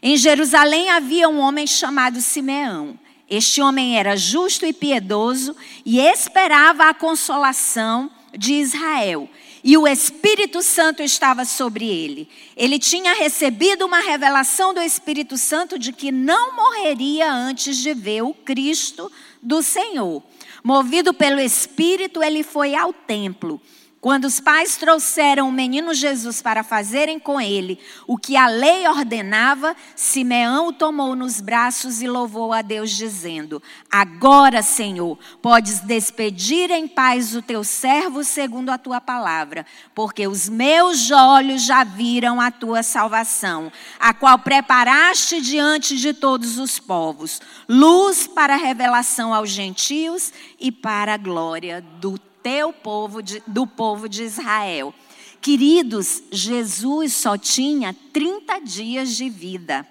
Em 0.03 0.17
Jerusalém 0.17 0.91
havia 0.91 1.29
um 1.29 1.39
homem 1.39 1.67
chamado 1.67 2.21
Simeão. 2.21 2.99
Este 3.29 3.61
homem 3.61 3.99
era 3.99 4.17
justo 4.17 4.65
e 4.65 4.73
piedoso 4.73 5.55
e 5.85 6.01
esperava 6.01 6.89
a 6.89 6.95
consolação 6.95 8.11
de 8.37 8.55
Israel. 8.55 9.29
E 9.63 9.77
o 9.77 9.87
Espírito 9.87 10.63
Santo 10.63 11.03
estava 11.03 11.45
sobre 11.45 11.87
ele. 11.87 12.29
Ele 12.57 12.79
tinha 12.79 13.13
recebido 13.15 13.85
uma 13.85 14.01
revelação 14.01 14.73
do 14.73 14.81
Espírito 14.81 15.37
Santo 15.37 15.79
de 15.79 15.93
que 15.93 16.11
não 16.11 16.57
morreria 16.57 17.31
antes 17.31 17.77
de 17.77 17.93
ver 17.93 18.23
o 18.23 18.33
Cristo 18.33 19.11
do 19.43 19.63
Senhor. 19.63 20.23
Movido 20.63 21.13
pelo 21.13 21.41
Espírito, 21.41 22.23
ele 22.23 22.43
foi 22.43 22.75
ao 22.75 22.93
templo. 22.93 23.61
Quando 24.01 24.27
os 24.27 24.39
pais 24.39 24.77
trouxeram 24.77 25.49
o 25.49 25.53
menino 25.53 25.93
Jesus 25.93 26.41
para 26.41 26.63
fazerem 26.63 27.19
com 27.19 27.41
ele 27.41 27.81
o 28.07 28.17
que 28.17 28.37
a 28.37 28.47
lei 28.47 28.87
ordenava, 28.87 29.75
Simeão 29.97 30.69
o 30.69 30.73
tomou 30.73 31.17
nos 31.17 31.41
braços 31.41 32.01
e 32.01 32.07
louvou 32.07 32.53
a 32.53 32.63
Deus, 32.63 32.93
dizendo: 32.93 33.61
Agora, 33.91 34.63
Senhor, 34.63 35.19
podes 35.43 35.81
despedir 35.81 36.71
em 36.71 36.87
paz 36.87 37.35
o 37.35 37.43
teu 37.43 37.65
servo 37.65 38.23
segundo 38.23 38.71
a 38.71 38.79
tua 38.79 39.01
palavra, 39.01 39.67
porque 39.97 40.29
os 40.29 40.49
meus 40.49 41.11
olhos 41.11 41.63
já 41.63 41.83
viram 41.83 42.41
a 42.41 42.53
tua 42.53 42.85
salvação, 42.85 43.73
a 43.99 44.15
qual 44.15 44.39
preparaste 44.39 45.41
diante 45.41 45.97
de 45.97 46.15
todos 46.15 46.57
os 46.57 46.79
povos, 46.79 47.41
luz 47.69 48.29
para 48.29 48.55
a 48.55 48.59
revelação 48.59 49.35
aos 49.35 49.51
gentios 49.51 50.33
e 50.61 50.71
para 50.71 51.15
a 51.15 51.19
glória 51.19 51.85
do 52.01 52.17
teu 52.43 52.73
povo 52.73 53.23
de, 53.23 53.43
do 53.47 53.67
povo 53.67 54.09
de 54.09 54.23
Israel. 54.23 54.95
Queridos, 55.41 56.23
Jesus 56.31 57.15
só 57.15 57.39
tinha 57.39 57.95
30 58.13 58.61
dias 58.61 59.17
de 59.17 59.29
vida. 59.31 59.87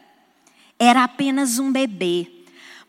Era 0.78 1.04
apenas 1.04 1.58
um 1.58 1.72
bebê. 1.72 2.37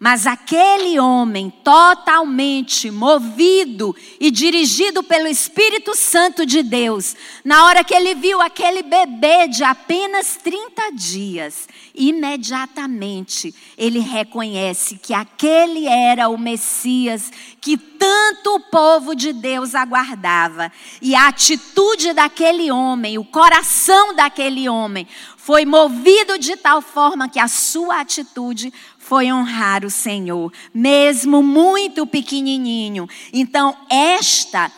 Mas 0.00 0.28
aquele 0.28 1.00
homem 1.00 1.50
totalmente 1.64 2.88
movido 2.88 3.97
e 4.21 4.31
dirigido 4.31 5.02
pelo 5.02 5.26
Espírito 5.26 5.93
Santo 5.97 6.47
de 6.47 6.62
Deus, 6.62 7.17
na 7.45 7.64
hora 7.64 7.83
que 7.83 7.93
ele 7.93 8.14
viu 8.14 8.40
aquele 8.40 8.85
bebê 8.85 9.49
de 9.49 9.64
apenas 9.64 10.37
30 10.37 10.93
dias, 10.93 11.67
imediatamente 11.93 13.52
ele 13.76 13.99
reconhece 13.99 15.00
que 15.02 15.12
aquele 15.12 15.88
era 15.88 16.28
o 16.28 16.38
Messias 16.38 17.33
que 17.61 17.76
tanto 17.76 18.55
o 18.55 18.61
povo 18.61 19.17
de 19.17 19.33
Deus 19.33 19.75
aguardava. 19.75 20.71
E 21.02 21.17
a 21.17 21.26
atitude 21.26 22.12
daquele 22.12 22.71
homem, 22.71 23.19
o 23.19 23.25
coração 23.25 24.14
daquele 24.14 24.69
homem, 24.69 25.09
foi 25.37 25.64
movido 25.64 26.38
de 26.38 26.57
tal 26.57 26.81
forma 26.81 27.28
que 27.28 27.40
a 27.40 27.49
sua 27.49 28.00
atitude 28.00 28.73
foi 29.09 29.33
honrar 29.33 29.87
o 29.87 29.91
Senhor, 29.91 30.53
mesmo 30.75 31.43
muito 31.43 32.07
pequenininho. 32.07 33.09
Então, 33.33 33.75
esta 33.88 34.71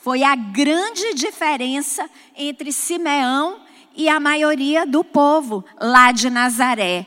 foi 0.00 0.22
a 0.22 0.34
grande 0.34 1.12
diferença 1.12 2.08
entre 2.34 2.72
Simeão 2.72 3.60
e 3.94 4.08
a 4.08 4.18
maioria 4.18 4.86
do 4.86 5.04
povo 5.04 5.62
lá 5.78 6.12
de 6.12 6.30
Nazaré. 6.30 7.06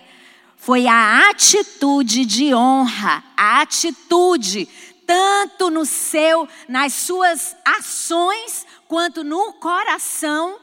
Foi 0.55 0.85
a 0.85 1.27
atitude 1.31 2.25
de 2.25 2.53
honra, 2.53 3.23
a 3.35 3.61
atitude 3.61 4.69
tanto 5.07 5.71
no 5.71 5.83
seu, 5.83 6.47
nas 6.69 6.93
suas 6.93 7.55
ações, 7.65 8.67
quanto 8.87 9.23
no 9.23 9.53
coração, 9.53 10.59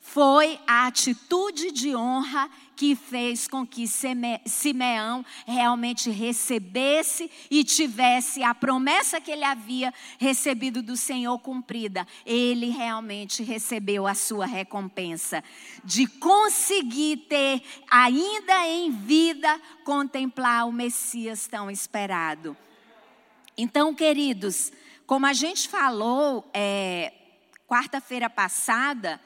foi 0.00 0.58
a 0.66 0.88
atitude 0.88 1.70
de 1.70 1.94
honra 1.94 2.50
que 2.78 2.94
fez 2.94 3.48
com 3.48 3.66
que 3.66 3.86
Simeão 4.46 5.26
realmente 5.44 6.10
recebesse 6.10 7.28
e 7.50 7.64
tivesse 7.64 8.40
a 8.44 8.54
promessa 8.54 9.20
que 9.20 9.32
ele 9.32 9.42
havia 9.42 9.92
recebido 10.16 10.80
do 10.80 10.96
Senhor 10.96 11.36
cumprida. 11.40 12.06
Ele 12.24 12.70
realmente 12.70 13.42
recebeu 13.42 14.06
a 14.06 14.14
sua 14.14 14.46
recompensa 14.46 15.42
de 15.82 16.06
conseguir 16.06 17.16
ter, 17.28 17.64
ainda 17.90 18.68
em 18.68 18.92
vida, 18.92 19.60
contemplar 19.84 20.68
o 20.68 20.72
Messias 20.72 21.48
tão 21.48 21.68
esperado. 21.68 22.56
Então, 23.56 23.92
queridos, 23.92 24.70
como 25.04 25.26
a 25.26 25.32
gente 25.32 25.68
falou 25.68 26.48
é, 26.54 27.12
quarta-feira 27.66 28.30
passada, 28.30 29.20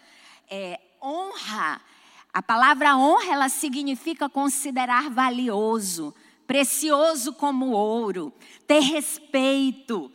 é, 0.48 0.80
honra 1.02 1.91
a 2.32 2.40
palavra 2.40 2.96
honra, 2.96 3.32
ela 3.32 3.48
significa 3.48 4.28
considerar 4.28 5.10
valioso, 5.10 6.14
precioso 6.46 7.34
como 7.34 7.72
ouro, 7.72 8.32
ter 8.66 8.80
respeito, 8.80 10.10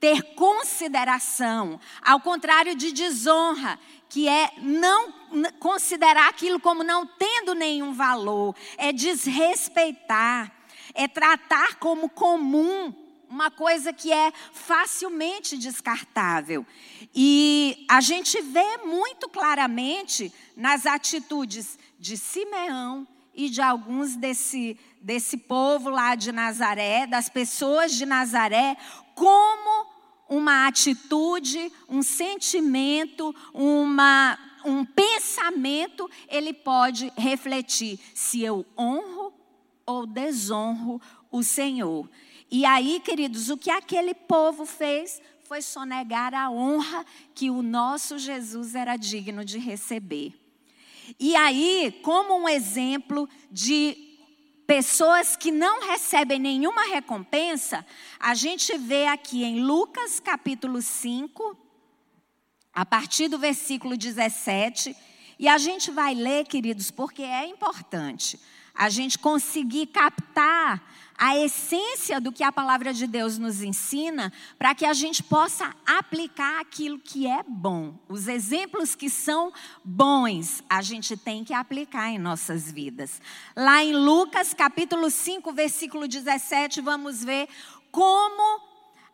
ter 0.00 0.34
consideração, 0.34 1.78
ao 2.02 2.20
contrário 2.20 2.74
de 2.74 2.90
desonra, 2.90 3.78
que 4.08 4.26
é 4.26 4.52
não 4.58 5.12
considerar 5.58 6.28
aquilo 6.28 6.58
como 6.58 6.82
não 6.82 7.06
tendo 7.06 7.54
nenhum 7.54 7.92
valor, 7.92 8.54
é 8.78 8.90
desrespeitar, 8.90 10.50
é 10.94 11.06
tratar 11.06 11.74
como 11.76 12.08
comum 12.08 13.07
uma 13.28 13.50
coisa 13.50 13.92
que 13.92 14.12
é 14.12 14.32
facilmente 14.52 15.56
descartável. 15.56 16.66
E 17.14 17.84
a 17.88 18.00
gente 18.00 18.40
vê 18.40 18.78
muito 18.78 19.28
claramente 19.28 20.32
nas 20.56 20.86
atitudes 20.86 21.78
de 21.98 22.16
Simeão 22.16 23.06
e 23.34 23.48
de 23.48 23.60
alguns 23.60 24.16
desse, 24.16 24.78
desse 25.00 25.36
povo 25.36 25.90
lá 25.90 26.14
de 26.14 26.32
Nazaré, 26.32 27.06
das 27.06 27.28
pessoas 27.28 27.94
de 27.94 28.04
Nazaré, 28.04 28.76
como 29.14 29.86
uma 30.28 30.66
atitude, 30.66 31.72
um 31.88 32.02
sentimento, 32.02 33.34
uma, 33.54 34.38
um 34.64 34.84
pensamento, 34.84 36.10
ele 36.28 36.52
pode 36.52 37.12
refletir 37.16 37.98
se 38.14 38.42
eu 38.42 38.66
honro 38.76 39.32
ou 39.86 40.06
desonro 40.06 41.00
o 41.30 41.42
Senhor. 41.42 42.08
E 42.50 42.64
aí, 42.64 43.00
queridos, 43.00 43.50
o 43.50 43.58
que 43.58 43.70
aquele 43.70 44.14
povo 44.14 44.64
fez 44.64 45.20
foi 45.44 45.60
sonegar 45.60 46.34
a 46.34 46.50
honra 46.50 47.04
que 47.34 47.50
o 47.50 47.62
nosso 47.62 48.18
Jesus 48.18 48.74
era 48.74 48.96
digno 48.96 49.44
de 49.44 49.58
receber. 49.58 50.34
E 51.18 51.36
aí, 51.36 52.00
como 52.02 52.36
um 52.36 52.48
exemplo 52.48 53.28
de 53.50 53.96
pessoas 54.66 55.36
que 55.36 55.50
não 55.50 55.88
recebem 55.88 56.38
nenhuma 56.38 56.84
recompensa, 56.88 57.84
a 58.20 58.34
gente 58.34 58.76
vê 58.76 59.06
aqui 59.06 59.42
em 59.44 59.60
Lucas 59.60 60.20
capítulo 60.20 60.82
5, 60.82 61.56
a 62.74 62.84
partir 62.84 63.28
do 63.28 63.38
versículo 63.38 63.96
17, 63.96 64.94
e 65.38 65.48
a 65.48 65.56
gente 65.56 65.90
vai 65.90 66.14
ler, 66.14 66.46
queridos, 66.46 66.90
porque 66.90 67.22
é 67.22 67.46
importante 67.46 68.38
a 68.78 68.88
gente 68.88 69.18
conseguir 69.18 69.88
captar 69.88 70.80
a 71.18 71.36
essência 71.36 72.20
do 72.20 72.30
que 72.30 72.44
a 72.44 72.52
palavra 72.52 72.94
de 72.94 73.04
Deus 73.04 73.38
nos 73.38 73.60
ensina, 73.60 74.32
para 74.56 74.72
que 74.72 74.86
a 74.86 74.92
gente 74.92 75.20
possa 75.20 75.74
aplicar 75.84 76.60
aquilo 76.60 76.96
que 76.96 77.26
é 77.26 77.42
bom. 77.42 77.98
Os 78.08 78.28
exemplos 78.28 78.94
que 78.94 79.10
são 79.10 79.52
bons, 79.84 80.62
a 80.70 80.80
gente 80.80 81.16
tem 81.16 81.42
que 81.42 81.52
aplicar 81.52 82.08
em 82.08 82.18
nossas 82.18 82.70
vidas. 82.70 83.20
Lá 83.56 83.82
em 83.82 83.96
Lucas, 83.96 84.54
capítulo 84.54 85.10
5, 85.10 85.52
versículo 85.52 86.06
17, 86.06 86.80
vamos 86.80 87.24
ver 87.24 87.48
como 87.90 88.68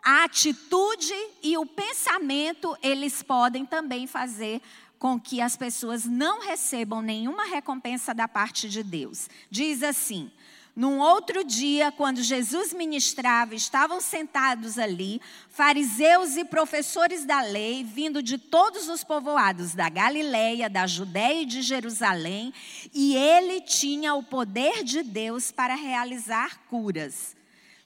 a 0.04 0.24
atitude 0.24 1.14
e 1.42 1.56
o 1.56 1.64
pensamento, 1.64 2.76
eles 2.82 3.22
podem 3.22 3.64
também 3.64 4.06
fazer 4.06 4.60
com 5.04 5.20
que 5.20 5.38
as 5.38 5.54
pessoas 5.54 6.06
não 6.06 6.40
recebam 6.40 7.02
nenhuma 7.02 7.44
recompensa 7.44 8.14
da 8.14 8.26
parte 8.26 8.70
de 8.70 8.82
Deus. 8.82 9.28
Diz 9.50 9.82
assim: 9.82 10.32
num 10.74 10.98
outro 10.98 11.44
dia, 11.44 11.92
quando 11.92 12.22
Jesus 12.22 12.72
ministrava, 12.72 13.54
estavam 13.54 14.00
sentados 14.00 14.78
ali 14.78 15.20
fariseus 15.50 16.38
e 16.38 16.44
professores 16.46 17.26
da 17.26 17.42
lei, 17.42 17.84
vindo 17.84 18.22
de 18.22 18.38
todos 18.38 18.88
os 18.88 19.04
povoados 19.04 19.74
da 19.74 19.90
Galileia, 19.90 20.70
da 20.70 20.86
Judéia 20.86 21.42
e 21.42 21.44
de 21.44 21.60
Jerusalém, 21.60 22.50
e 22.94 23.14
ele 23.14 23.60
tinha 23.60 24.14
o 24.14 24.22
poder 24.22 24.82
de 24.82 25.02
Deus 25.02 25.50
para 25.50 25.74
realizar 25.74 26.60
curas. 26.70 27.36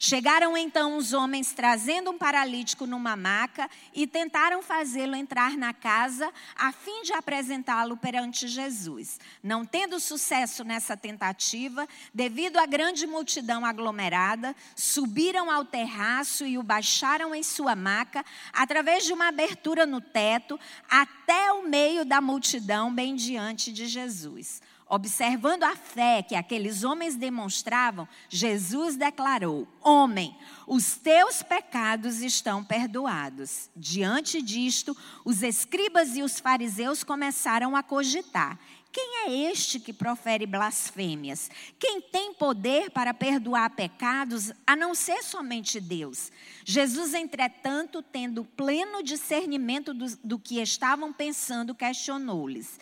Chegaram 0.00 0.56
então 0.56 0.96
os 0.96 1.12
homens 1.12 1.52
trazendo 1.52 2.12
um 2.12 2.18
paralítico 2.18 2.86
numa 2.86 3.16
maca 3.16 3.68
e 3.92 4.06
tentaram 4.06 4.62
fazê-lo 4.62 5.16
entrar 5.16 5.56
na 5.56 5.74
casa 5.74 6.32
a 6.54 6.70
fim 6.70 7.02
de 7.02 7.12
apresentá-lo 7.12 7.96
perante 7.96 8.46
Jesus. 8.46 9.18
Não 9.42 9.66
tendo 9.66 9.98
sucesso 9.98 10.62
nessa 10.62 10.96
tentativa, 10.96 11.84
devido 12.14 12.58
à 12.58 12.66
grande 12.66 13.08
multidão 13.08 13.66
aglomerada, 13.66 14.54
subiram 14.76 15.50
ao 15.50 15.64
terraço 15.64 16.46
e 16.46 16.56
o 16.56 16.62
baixaram 16.62 17.34
em 17.34 17.42
sua 17.42 17.74
maca 17.74 18.24
através 18.52 19.04
de 19.04 19.12
uma 19.12 19.26
abertura 19.26 19.84
no 19.84 20.00
teto 20.00 20.60
até 20.88 21.50
o 21.50 21.68
meio 21.68 22.04
da 22.04 22.20
multidão 22.20 22.94
bem 22.94 23.16
diante 23.16 23.72
de 23.72 23.88
Jesus. 23.88 24.62
Observando 24.90 25.64
a 25.64 25.76
fé 25.76 26.22
que 26.22 26.34
aqueles 26.34 26.82
homens 26.82 27.14
demonstravam, 27.14 28.08
Jesus 28.30 28.96
declarou: 28.96 29.68
Homem, 29.82 30.34
os 30.66 30.96
teus 30.96 31.42
pecados 31.42 32.22
estão 32.22 32.64
perdoados. 32.64 33.68
Diante 33.76 34.40
disto, 34.40 34.96
os 35.26 35.42
escribas 35.42 36.16
e 36.16 36.22
os 36.22 36.40
fariseus 36.40 37.04
começaram 37.04 37.76
a 37.76 37.82
cogitar: 37.82 38.58
Quem 38.90 39.26
é 39.26 39.50
este 39.50 39.78
que 39.78 39.92
profere 39.92 40.46
blasfêmias? 40.46 41.50
Quem 41.78 42.00
tem 42.00 42.32
poder 42.32 42.90
para 42.90 43.12
perdoar 43.12 43.68
pecados 43.68 44.52
a 44.66 44.74
não 44.74 44.94
ser 44.94 45.22
somente 45.22 45.80
Deus? 45.80 46.32
Jesus, 46.64 47.12
entretanto, 47.12 48.00
tendo 48.00 48.42
pleno 48.42 49.02
discernimento 49.02 49.92
do, 49.92 50.06
do 50.24 50.38
que 50.38 50.62
estavam 50.62 51.12
pensando, 51.12 51.74
questionou-lhes: 51.74 52.78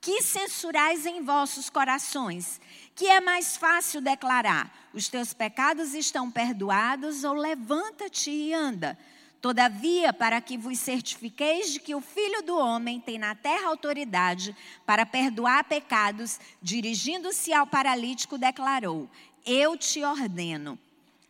Que 0.00 0.22
censurais 0.22 1.04
em 1.04 1.22
vossos 1.22 1.68
corações? 1.68 2.58
Que 2.94 3.06
é 3.06 3.20
mais 3.20 3.56
fácil 3.56 4.00
declarar: 4.00 4.88
Os 4.94 5.08
teus 5.08 5.34
pecados 5.34 5.92
estão 5.92 6.30
perdoados, 6.30 7.22
ou 7.22 7.34
levanta-te 7.34 8.30
e 8.30 8.54
anda? 8.54 8.98
Todavia, 9.42 10.12
para 10.12 10.40
que 10.40 10.56
vos 10.56 10.78
certifiqueis 10.78 11.72
de 11.72 11.80
que 11.80 11.94
o 11.94 12.00
Filho 12.00 12.42
do 12.42 12.56
Homem 12.56 13.00
tem 13.00 13.18
na 13.18 13.34
terra 13.34 13.68
autoridade 13.68 14.56
para 14.86 15.04
perdoar 15.04 15.64
pecados, 15.64 16.38
dirigindo-se 16.62 17.52
ao 17.52 17.66
paralítico, 17.66 18.38
declarou: 18.38 19.06
Eu 19.44 19.76
te 19.76 20.02
ordeno, 20.02 20.78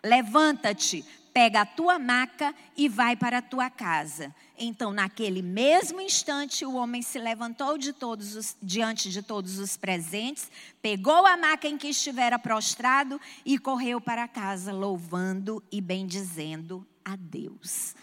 levanta-te, 0.03 1.05
pega 1.33 1.63
a 1.63 1.67
tua 1.67 1.99
maca 1.99 2.55
e 2.77 2.89
vai 2.89 3.17
para 3.17 3.39
a 3.39 3.43
tua 3.43 3.71
casa. 3.71 4.35
Então, 4.59 4.93
naquele 4.93 5.43
mesmo 5.43 6.01
instante, 6.01 6.65
o 6.65 6.75
homem 6.75 7.03
se 7.03 7.19
levantou 7.19 7.79
de 7.79 7.95
os, 8.03 8.57
diante 8.63 9.11
de 9.11 9.23
todos 9.23 9.59
os 9.59 9.77
presentes, 9.77 10.51
pegou 10.83 11.27
a 11.27 11.37
maca 11.37 11.69
em 11.69 11.79
que 11.79 11.89
estivera 11.89 12.39
prostrado 12.39 13.21
e 13.45 13.59
correu 13.59 14.01
para 14.01 14.29
casa, 14.29 14.73
louvando 14.73 15.63
e 15.71 15.81
bendizendo 15.81 16.87
a 17.05 17.17
Deus. 17.17 17.95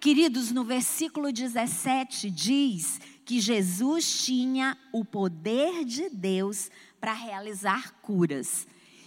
Queridos, 0.00 0.50
no 0.50 0.64
versículo 0.64 1.32
17 1.32 2.30
diz 2.30 3.00
que 3.24 3.40
Jesus 3.40 4.24
tinha 4.24 4.78
o 4.92 5.04
poder 5.04 5.84
de 5.84 6.08
Deus 6.10 6.70
para 7.00 7.12
realizar 7.12 7.92
curas. 8.02 8.66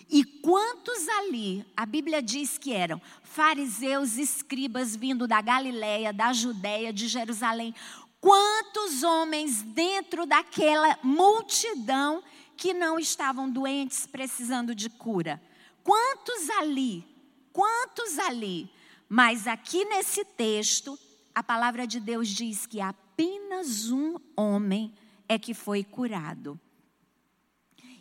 E 0.10 0.24
quantos 0.24 1.08
ali, 1.08 1.66
a 1.78 1.86
Bíblia 1.86 2.22
diz 2.22 2.58
que 2.58 2.74
eram 2.74 3.02
fariseus, 3.24 4.18
escribas 4.18 4.96
vindo 4.96 5.28
da 5.28 5.42
Galiléia, 5.42 6.12
da 6.12 6.34
Judéia, 6.34 6.92
de 6.92 7.08
Jerusalém. 7.08 7.76
Quantos 8.20 9.04
homens 9.04 9.62
dentro 9.62 10.26
daquela 10.26 10.98
multidão 11.04 12.24
que 12.58 12.74
não 12.74 13.00
estavam 13.00 13.50
doentes, 13.50 14.08
precisando 14.08 14.74
de 14.74 14.90
cura? 14.90 15.42
Quantos 15.84 16.50
ali? 16.50 17.06
Quantos 17.54 18.18
ali 18.20 18.70
mas 19.10 19.48
aqui 19.48 19.84
nesse 19.86 20.24
texto, 20.24 20.98
a 21.34 21.42
palavra 21.42 21.88
de 21.88 22.00
Deus 22.00 22.28
diz 22.28 22.68
que 22.68 22.80
apenas 22.80 23.90
um 23.90 24.18
homem 24.38 24.94
é 25.28 25.40
que 25.40 25.56
foi 25.56 25.84
curado. 25.84 26.60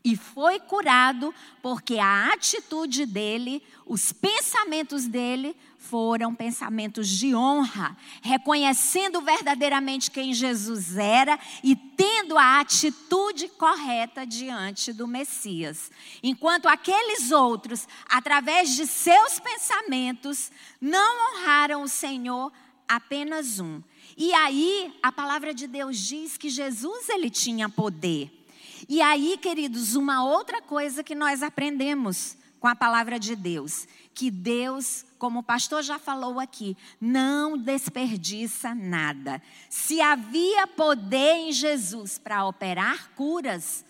E 0.09 0.17
foi 0.17 0.59
curado 0.59 1.35
porque 1.61 1.99
a 1.99 2.33
atitude 2.33 3.05
dele, 3.05 3.63
os 3.85 4.11
pensamentos 4.11 5.07
dele 5.07 5.55
foram 5.77 6.35
pensamentos 6.35 7.07
de 7.07 7.35
honra, 7.35 7.95
reconhecendo 8.23 9.21
verdadeiramente 9.21 10.11
quem 10.11 10.33
Jesus 10.33 10.97
era 10.97 11.39
e 11.63 11.77
tendo 11.77 12.39
a 12.39 12.59
atitude 12.59 13.49
correta 13.51 14.25
diante 14.25 14.95
do 14.95 15.07
Messias. 15.07 15.91
Enquanto 16.23 16.71
aqueles 16.71 17.31
outros, 17.31 17.87
através 18.09 18.75
de 18.75 18.87
seus 18.87 19.39
pensamentos, 19.39 20.51
não 20.81 21.37
honraram 21.37 21.83
o 21.83 21.89
Senhor, 21.89 22.51
apenas 22.89 23.61
um. 23.61 23.83
E 24.17 24.33
aí, 24.33 24.91
a 25.03 25.13
palavra 25.13 25.53
de 25.53 25.67
Deus 25.67 25.99
diz 25.99 26.39
que 26.39 26.49
Jesus 26.49 27.11
ele 27.11 27.29
tinha 27.29 27.69
poder. 27.69 28.38
E 28.87 29.01
aí, 29.01 29.39
queridos, 29.39 29.95
uma 29.97 30.23
outra 30.25 30.61
coisa 30.61 31.03
que 31.03 31.15
nós 31.15 31.43
aprendemos 31.43 32.37
com 32.61 32.67
a 32.67 32.75
palavra 32.75 33.19
de 33.19 33.37
Deus, 33.37 33.87
que 34.13 34.31
Deus, 34.31 35.05
como 35.17 35.41
o 35.41 35.43
pastor 35.43 35.83
já 35.83 35.99
falou 35.99 36.41
aqui, 36.41 36.77
não 37.01 37.57
desperdiça 37.57 38.75
nada. 38.75 39.41
Se 39.71 40.01
havia 40.01 40.67
poder 40.67 41.37
em 41.37 41.53
Jesus 41.53 42.19
para 42.19 42.45
operar 42.47 43.11
curas, 43.15 43.85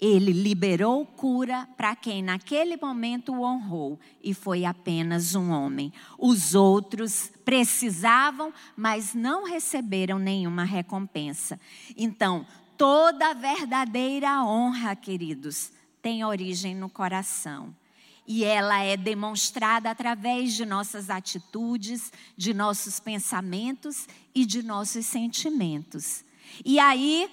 ele 0.00 0.30
liberou 0.30 1.06
cura 1.06 1.66
para 1.76 1.96
quem 1.96 2.22
naquele 2.22 2.76
momento 2.76 3.32
o 3.32 3.42
honrou, 3.42 3.98
e 4.22 4.34
foi 4.34 4.64
apenas 4.64 5.34
um 5.34 5.50
homem. 5.50 5.92
Os 6.18 6.54
outros 6.54 7.32
precisavam, 7.44 8.52
mas 8.76 9.14
não 9.14 9.44
receberam 9.44 10.18
nenhuma 10.18 10.64
recompensa. 10.64 11.58
Então, 11.96 12.46
toda 12.76 13.34
verdadeira 13.34 14.42
honra, 14.44 14.94
queridos, 14.94 15.72
tem 16.02 16.24
origem 16.24 16.74
no 16.74 16.88
coração. 16.88 17.74
E 18.26 18.44
ela 18.44 18.82
é 18.82 18.96
demonstrada 18.96 19.90
através 19.90 20.54
de 20.54 20.66
nossas 20.66 21.10
atitudes, 21.10 22.12
de 22.36 22.52
nossos 22.52 22.98
pensamentos 22.98 24.08
e 24.34 24.44
de 24.44 24.62
nossos 24.62 25.06
sentimentos. 25.06 26.24
E 26.64 26.78
aí, 26.78 27.30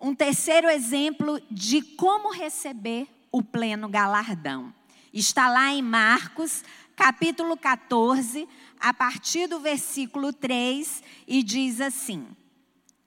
um 0.00 0.14
terceiro 0.14 0.68
exemplo 0.68 1.40
de 1.50 1.82
como 1.82 2.32
receber 2.32 3.08
o 3.32 3.42
pleno 3.42 3.88
galardão. 3.88 4.72
Está 5.12 5.48
lá 5.48 5.72
em 5.72 5.82
Marcos, 5.82 6.62
capítulo 6.94 7.56
14, 7.56 8.48
a 8.78 8.92
partir 8.92 9.46
do 9.46 9.58
versículo 9.58 10.32
3, 10.32 11.02
e 11.26 11.42
diz 11.42 11.80
assim: 11.80 12.26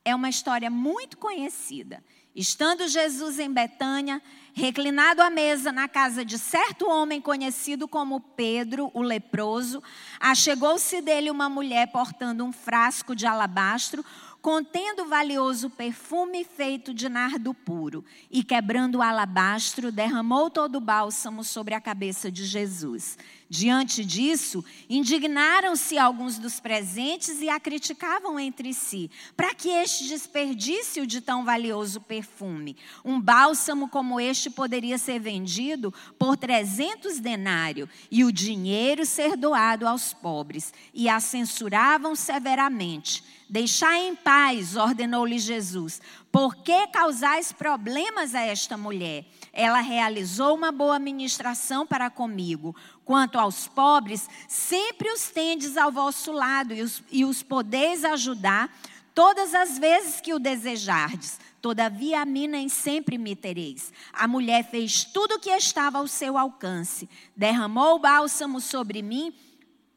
é 0.06 0.16
uma 0.16 0.30
história 0.30 0.70
muito 0.70 1.18
conhecida. 1.18 2.04
Estando 2.36 2.88
Jesus 2.88 3.38
em 3.38 3.52
Betânia, 3.52 4.22
reclinado 4.54 5.22
à 5.22 5.30
mesa 5.30 5.72
na 5.72 5.88
casa 5.88 6.26
de 6.26 6.40
certo 6.40 6.90
homem 6.90 7.22
conhecido 7.22 7.88
como 7.88 8.20
Pedro, 8.20 8.90
o 8.94 9.02
leproso, 9.02 9.84
achegou-se 10.20 11.00
dele 11.02 11.30
uma 11.30 11.48
mulher 11.48 11.92
portando 11.92 12.44
um 12.44 12.52
frasco 12.52 13.16
de 13.16 13.28
alabastro 13.28 14.04
contendo 14.44 15.06
valioso 15.06 15.70
perfume 15.70 16.44
feito 16.44 16.94
de 16.94 17.08
nardo 17.08 17.54
puro, 17.54 18.04
e 18.30 18.44
quebrando 18.44 18.96
o 18.96 19.02
alabastro, 19.02 19.90
derramou 19.90 20.50
todo 20.50 20.76
o 20.76 20.82
bálsamo 20.82 21.46
sobre 21.46 21.74
a 21.74 21.80
cabeça 21.80 22.30
de 22.30 22.44
Jesus. 22.44 23.18
Diante 23.50 24.04
disso, 24.04 24.64
indignaram-se 24.90 25.98
alguns 25.98 26.40
dos 26.40 26.60
presentes 26.60 27.42
e 27.42 27.50
a 27.50 27.60
criticavam 27.60 28.40
entre 28.40 28.74
si. 28.74 29.12
Para 29.36 29.54
que 29.54 29.70
este 29.70 30.08
desperdício 30.08 31.06
de 31.06 31.22
tão 31.22 31.46
valioso 31.46 32.02
perfume? 32.02 32.76
Um 33.04 33.20
bálsamo 33.20 33.90
como 33.90 34.20
este 34.20 34.50
poderia 34.50 34.98
ser 34.98 35.20
vendido 35.20 35.94
por 36.18 36.38
trezentos 36.38 37.20
denários 37.20 37.90
e 38.10 38.24
o 38.24 38.32
dinheiro 38.32 39.06
ser 39.06 39.36
doado 39.36 39.88
aos 39.88 40.14
pobres. 40.14 40.74
E 40.94 41.08
a 41.08 41.20
censuravam 41.20 42.16
severamente. 42.16 43.24
Deixai 43.50 44.08
em 44.08 44.16
paz, 44.16 44.76
ordenou-lhe 44.76 45.38
Jesus. 45.38 46.02
Por 46.32 46.56
que 46.56 46.88
causais 46.88 47.52
problemas 47.52 48.34
a 48.34 48.42
esta 48.42 48.76
mulher? 48.76 49.26
Ela 49.54 49.82
realizou 49.82 50.56
uma 50.56 50.72
boa 50.72 50.98
ministração 50.98 51.86
para 51.86 52.10
comigo. 52.10 52.76
Quanto 53.06 53.38
aos 53.38 53.68
pobres, 53.68 54.28
sempre 54.48 55.12
os 55.12 55.30
tendes 55.30 55.78
ao 55.78 55.92
vosso 55.92 56.32
lado 56.32 56.74
e 56.74 56.82
os, 56.82 57.04
e 57.12 57.24
os 57.24 57.44
podeis 57.44 58.04
ajudar 58.04 58.76
todas 59.14 59.54
as 59.54 59.78
vezes 59.78 60.20
que 60.20 60.34
o 60.34 60.40
desejardes. 60.40 61.40
Todavia 61.62 62.22
a 62.22 62.26
mim 62.26 62.48
nem 62.48 62.68
sempre 62.68 63.18
me 63.18 63.36
tereis. 63.36 63.94
A 64.12 64.28
mulher 64.28 64.70
fez 64.70 65.04
tudo 65.04 65.36
o 65.36 65.40
que 65.40 65.52
estava 65.52 66.00
ao 66.00 66.08
seu 66.08 66.36
alcance. 66.36 67.08
Derramou 67.38 67.96
o 67.96 68.00
bálsamo 68.00 68.60
sobre 68.60 69.04
mim, 69.04 69.34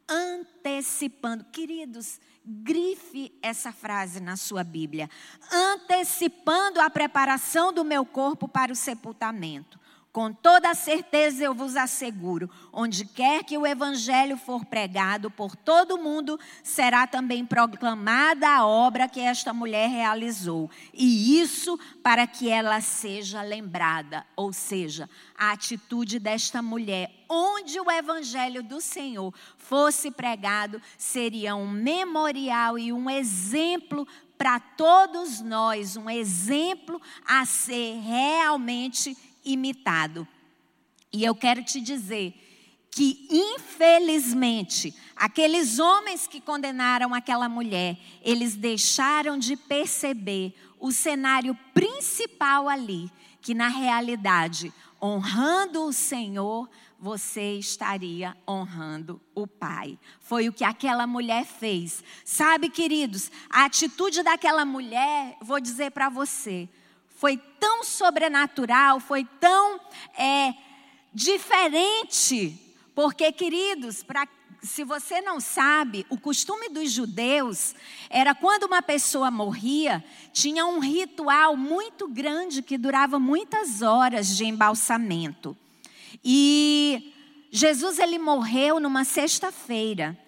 antecipando. 0.07 1.45
Queridos, 1.47 2.21
Grife 2.47 3.33
essa 3.43 3.73
frase 3.73 4.21
na 4.21 4.37
sua 4.37 4.63
Bíblia. 4.63 5.11
Antecipando 5.51 6.81
a 6.81 6.89
preparação 6.89 7.73
do 7.73 7.85
meu 7.85 8.07
corpo 8.07 8.47
para 8.47 8.73
o 8.73 8.77
sepultamento. 8.77 9.81
Com 10.17 10.33
toda 10.33 10.73
certeza 10.73 11.45
eu 11.45 11.53
vos 11.53 11.77
asseguro: 11.77 12.49
onde 12.73 13.05
quer 13.05 13.45
que 13.45 13.59
o 13.59 13.67
evangelho 13.67 14.39
for 14.39 14.65
pregado 14.65 15.31
por 15.31 15.55
todo 15.55 15.99
mundo, 15.99 16.41
será 16.63 17.07
também 17.07 17.45
proclamada 17.45 18.49
a 18.49 18.67
obra 18.67 19.11
que 19.11 19.21
esta 19.21 19.53
mulher 19.53 19.91
realizou. 19.91 20.71
E 20.95 21.39
isso 21.39 21.79
para 22.03 22.27
que 22.27 22.49
ela 22.49 22.81
seja 22.81 23.43
lembrada, 23.43 24.25
ou 24.35 24.55
seja, 24.55 25.07
a 25.37 25.53
atitude 25.53 26.19
desta 26.19 26.63
mulher, 26.63 27.13
onde 27.29 27.79
o 27.79 27.91
evangelho 27.91 28.63
do 28.63 28.81
Senhor 28.81 29.35
fosse 29.59 30.11
pregado, 30.11 30.81
seria 30.97 31.55
um 31.55 31.69
memorial 31.69 32.79
e 32.79 32.91
um 32.91 33.11
exemplo 33.11 34.09
para 34.39 34.61
todos 34.61 35.41
nós, 35.41 35.97
um 35.97 36.09
exemplo 36.09 37.01
a 37.27 37.45
ser 37.45 38.01
realmente 38.01 39.17
imitado. 39.47 40.29
E 41.13 41.25
eu 41.25 41.35
quero 41.35 41.65
te 41.65 41.81
dizer 41.81 42.35
que 42.91 43.27
infelizmente 43.31 44.95
aqueles 45.15 45.79
homens 45.79 46.27
que 46.27 46.41
condenaram 46.41 47.15
aquela 47.15 47.49
mulher, 47.49 47.97
eles 48.23 48.55
deixaram 48.55 49.39
de 49.39 49.57
perceber 49.57 50.55
o 50.79 50.91
cenário 50.93 51.55
principal 51.73 52.69
ali, 52.69 53.11
que 53.41 53.55
na 53.55 53.69
realidade, 53.69 54.73
honrando 55.01 55.85
o 55.85 55.93
Senhor, 55.93 56.69
você 56.99 57.59
estaria 57.59 58.37
honrando 58.49 59.21
o 59.35 59.47
Pai. 59.47 59.99
Foi 60.21 60.49
o 60.49 60.53
que 60.53 60.65
aquela 60.65 61.07
mulher 61.07 61.45
fez. 61.45 62.03
Sabe, 62.25 62.69
queridos, 62.71 63.31
a 63.51 63.65
atitude 63.67 64.23
daquela 64.23 64.65
mulher, 64.65 65.37
vou 65.41 65.61
dizer 65.61 65.91
para 65.91 66.09
você, 66.09 66.69
foi 67.17 67.39
tão 67.59 67.83
sobrenatural, 67.83 69.01
foi 69.01 69.25
tão 69.41 69.81
é, 70.17 70.55
diferente. 71.13 72.63
Porque, 72.95 73.33
queridos, 73.33 74.03
pra, 74.03 74.29
se 74.63 74.85
você 74.85 75.21
não 75.23 75.41
sabe, 75.41 76.07
o 76.11 76.19
costume 76.19 76.69
dos 76.69 76.93
judeus 76.93 77.75
era 78.11 78.35
quando 78.35 78.65
uma 78.65 78.83
pessoa 78.83 79.31
morria, 79.31 80.05
tinha 80.33 80.67
um 80.67 80.79
ritual 80.79 81.57
muito 81.57 82.07
grande 82.07 82.63
que 82.63 82.77
durava 82.77 83.19
muitas 83.19 83.81
horas 83.81 84.37
de 84.37 84.45
embalsamento. 84.45 85.57
E 86.23 87.15
Jesus 87.51 87.99
ele 87.99 88.19
morreu 88.19 88.79
numa 88.79 89.05
sexta-feira. 89.05 90.19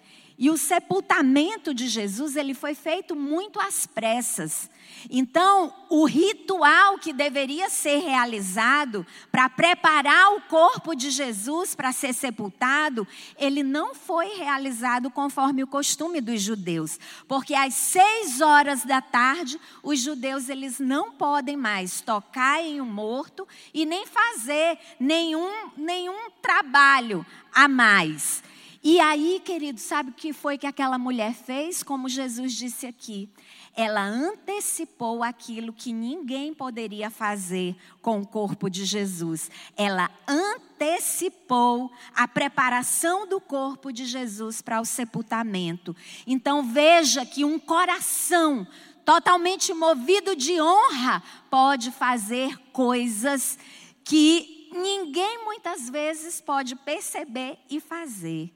E 0.41 0.49
o 0.49 0.57
sepultamento 0.57 1.73
de 1.73 1.89
Jesus, 1.89 2.37
ele 2.37 2.53
foi 2.53 2.73
feito 2.73 3.13
muito 3.13 3.59
às 3.59 3.85
pressas. 3.85 4.69
Então, 5.09 5.73
o 5.89 6.05
ritual 6.05 6.97
que 6.97 7.11
deveria 7.11 7.69
ser 7.69 7.99
realizado 7.99 9.05
para 9.29 9.49
preparar 9.49 10.33
o 10.35 10.41
corpo 10.43 10.95
de 10.95 11.09
Jesus 11.09 11.75
para 11.75 11.91
ser 11.91 12.13
sepultado, 12.13 13.05
ele 13.37 13.63
não 13.63 13.93
foi 13.93 14.37
realizado 14.37 15.11
conforme 15.11 15.61
o 15.61 15.67
costume 15.67 16.21
dos 16.21 16.41
judeus. 16.41 16.97
Porque 17.27 17.53
às 17.53 17.73
seis 17.73 18.39
horas 18.39 18.85
da 18.85 19.01
tarde, 19.01 19.59
os 19.83 19.99
judeus 19.99 20.47
eles 20.47 20.79
não 20.79 21.11
podem 21.11 21.57
mais 21.57 21.99
tocar 21.99 22.63
em 22.63 22.79
um 22.79 22.85
morto 22.85 23.45
e 23.73 23.85
nem 23.85 24.05
fazer 24.05 24.79
nenhum, 24.97 25.69
nenhum 25.75 26.29
trabalho 26.41 27.25
a 27.53 27.67
mais. 27.67 28.41
E 28.81 28.97
aí, 28.99 29.41
querido, 29.43 29.79
sabe 29.79 30.11
o 30.11 30.13
que 30.13 30.31
foi 30.31 30.57
que 30.57 30.65
aquela 30.65 30.97
mulher 30.97 31.33
fez? 31.33 31.83
Como 31.83 32.07
Jesus 32.07 32.53
disse 32.53 32.85
aqui. 32.87 33.29
Ela 33.75 34.03
antecipou 34.03 35.21
aquilo 35.21 35.73
que 35.73 35.91
ninguém 35.91 36.53
poderia 36.53 37.09
fazer 37.09 37.75
com 38.01 38.21
o 38.21 38.25
corpo 38.25 38.69
de 38.69 38.85
Jesus. 38.85 39.51
Ela 39.75 40.09
antecipou 40.25 41.91
a 42.15 42.25
preparação 42.25 43.27
do 43.27 43.41
corpo 43.41 43.91
de 43.91 44.05
Jesus 44.05 44.61
para 44.61 44.79
o 44.79 44.85
sepultamento. 44.85 45.93
Então 46.25 46.63
veja 46.63 47.25
que 47.25 47.43
um 47.43 47.59
coração 47.59 48.65
totalmente 49.03 49.73
movido 49.73 50.37
de 50.37 50.59
honra 50.61 51.21
pode 51.49 51.91
fazer 51.91 52.57
coisas 52.71 53.57
que 54.05 54.69
ninguém 54.71 55.43
muitas 55.43 55.89
vezes 55.89 56.39
pode 56.39 56.75
perceber 56.77 57.57
e 57.69 57.81
fazer 57.81 58.53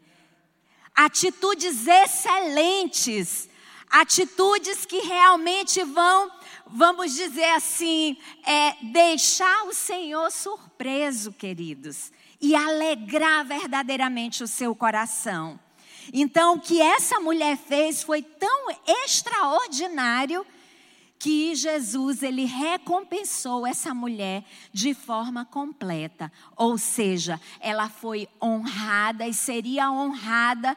atitudes 0.96 1.88
excelentes, 1.88 3.50
atitudes 3.90 4.86
que 4.86 5.00
realmente 5.00 5.84
vão, 5.84 6.32
vamos 6.68 7.14
dizer 7.14 7.52
assim, 7.52 8.18
é, 8.46 8.76
deixar 8.92 9.66
o 9.66 9.74
Senhor 9.74 10.32
surpreso, 10.32 11.32
queridos, 11.32 12.12
e 12.42 12.56
alegrar 12.56 13.46
verdadeiramente 13.46 14.44
o 14.44 14.48
seu 14.48 14.76
coração. 14.76 15.60
Então, 16.12 16.56
o 16.56 16.60
que 16.60 16.82
essa 16.82 17.20
mulher 17.20 17.58
fez 17.58 18.04
foi 18.04 18.22
tão 18.22 18.68
extraordinário 18.86 20.46
que 21.24 21.56
Jesus 21.56 22.22
ele 22.22 22.44
recompensou 22.44 23.66
essa 23.66 23.94
mulher 23.94 24.44
de 24.74 24.94
forma 24.94 25.46
completa, 25.46 26.30
ou 26.54 26.78
seja, 26.78 27.40
ela 27.62 27.88
foi 27.88 28.28
honrada 28.42 29.26
e 29.26 29.34
seria 29.34 29.90
honrada 29.90 30.76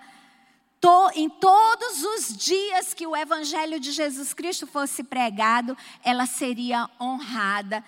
em 1.16 1.28
todos 1.28 2.04
os 2.04 2.36
dias 2.36 2.94
que 2.94 3.08
o 3.08 3.16
evangelho 3.16 3.80
de 3.80 3.90
Jesus 3.90 4.32
Cristo 4.32 4.68
fosse 4.68 5.02
pregado, 5.02 5.76
ela 6.04 6.26
seria 6.26 6.88
honrada 7.00 7.82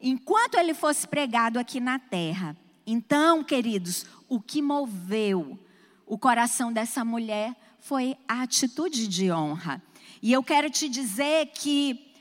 enquanto 0.00 0.54
ele 0.54 0.72
fosse 0.72 1.06
pregado 1.06 1.58
aqui 1.58 1.80
na 1.80 1.98
terra. 1.98 2.56
Então, 2.86 3.44
queridos, 3.44 4.06
o 4.26 4.40
que 4.40 4.62
moveu 4.62 5.58
o 6.06 6.16
coração 6.16 6.72
dessa 6.72 7.04
mulher 7.04 7.54
foi 7.78 8.16
a 8.26 8.40
atitude 8.40 9.06
de 9.06 9.30
honra. 9.30 9.82
E 10.22 10.32
eu 10.32 10.42
quero 10.42 10.68
te 10.68 10.88
dizer 10.88 11.46
que 11.54 12.12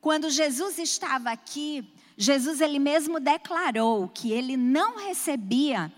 quando 0.00 0.30
Jesus 0.30 0.78
estava 0.78 1.30
aqui, 1.30 1.84
Jesus 2.16 2.60
ele 2.60 2.78
mesmo 2.78 3.18
declarou 3.18 4.08
que 4.08 4.30
ele 4.30 4.56
não 4.56 4.96
recebia 4.96 5.92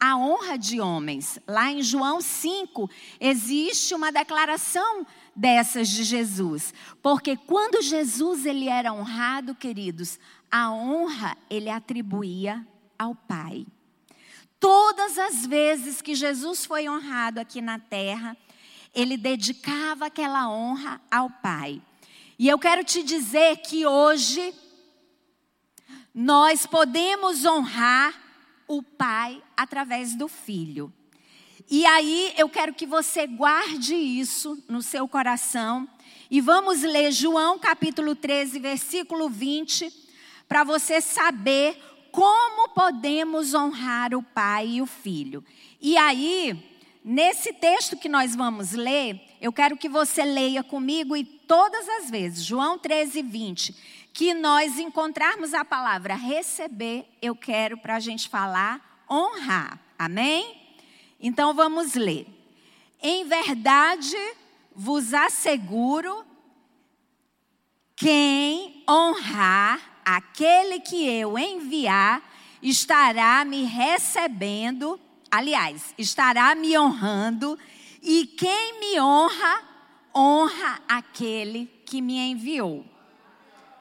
a 0.00 0.16
honra 0.16 0.56
de 0.56 0.80
homens. 0.80 1.38
Lá 1.46 1.70
em 1.72 1.82
João 1.82 2.20
5 2.20 2.88
existe 3.20 3.94
uma 3.94 4.12
declaração 4.12 5.06
dessas 5.34 5.88
de 5.88 6.04
Jesus, 6.04 6.72
porque 7.02 7.36
quando 7.36 7.82
Jesus 7.82 8.44
ele 8.44 8.68
era 8.68 8.92
honrado, 8.92 9.54
queridos, 9.54 10.18
a 10.50 10.70
honra 10.70 11.36
ele 11.48 11.70
atribuía 11.70 12.66
ao 12.98 13.14
Pai. 13.14 13.66
Todas 14.60 15.16
as 15.18 15.46
vezes 15.46 16.02
que 16.02 16.14
Jesus 16.14 16.64
foi 16.64 16.88
honrado 16.88 17.38
aqui 17.38 17.60
na 17.60 17.78
terra, 17.78 18.36
ele 19.00 19.16
dedicava 19.16 20.06
aquela 20.06 20.50
honra 20.50 21.00
ao 21.08 21.30
Pai. 21.30 21.80
E 22.36 22.48
eu 22.48 22.58
quero 22.58 22.82
te 22.82 23.02
dizer 23.02 23.58
que 23.58 23.86
hoje 23.86 24.52
nós 26.12 26.66
podemos 26.66 27.44
honrar 27.44 28.12
o 28.66 28.82
Pai 28.82 29.40
através 29.56 30.16
do 30.16 30.26
Filho. 30.26 30.92
E 31.70 31.86
aí 31.86 32.32
eu 32.36 32.48
quero 32.48 32.74
que 32.74 32.86
você 32.86 33.24
guarde 33.26 33.94
isso 33.94 34.60
no 34.68 34.82
seu 34.82 35.06
coração. 35.06 35.88
E 36.28 36.40
vamos 36.40 36.82
ler 36.82 37.12
João 37.12 37.56
capítulo 37.56 38.16
13, 38.16 38.58
versículo 38.58 39.28
20, 39.28 39.92
para 40.48 40.64
você 40.64 41.00
saber 41.00 41.80
como 42.10 42.70
podemos 42.70 43.54
honrar 43.54 44.12
o 44.12 44.22
Pai 44.22 44.66
e 44.66 44.82
o 44.82 44.86
Filho. 44.86 45.44
E 45.80 45.96
aí, 45.96 46.77
Nesse 47.04 47.52
texto 47.52 47.96
que 47.96 48.08
nós 48.08 48.34
vamos 48.34 48.72
ler, 48.72 49.20
eu 49.40 49.52
quero 49.52 49.76
que 49.76 49.88
você 49.88 50.24
leia 50.24 50.62
comigo 50.62 51.16
e 51.16 51.24
todas 51.24 51.88
as 51.88 52.10
vezes, 52.10 52.44
João 52.44 52.78
13, 52.78 53.22
20, 53.22 53.76
que 54.12 54.34
nós 54.34 54.78
encontrarmos 54.78 55.54
a 55.54 55.64
palavra 55.64 56.14
receber, 56.14 57.06
eu 57.22 57.34
quero 57.34 57.78
para 57.78 57.96
a 57.96 58.00
gente 58.00 58.28
falar 58.28 59.04
honrar. 59.10 59.78
Amém? 59.98 60.56
Então 61.20 61.54
vamos 61.54 61.94
ler. 61.94 62.26
Em 63.00 63.24
verdade 63.24 64.16
vos 64.74 65.14
asseguro, 65.14 66.24
quem 67.96 68.84
honrar 68.88 70.00
aquele 70.04 70.80
que 70.80 71.06
eu 71.06 71.38
enviar, 71.38 72.22
estará 72.62 73.44
me 73.44 73.64
recebendo 73.64 74.98
aliás, 75.30 75.94
estará 75.96 76.54
me 76.54 76.78
honrando, 76.78 77.58
e 78.02 78.26
quem 78.26 78.80
me 78.80 79.00
honra, 79.00 79.62
honra 80.14 80.80
aquele 80.88 81.66
que 81.84 82.00
me 82.00 82.18
enviou. 82.18 82.84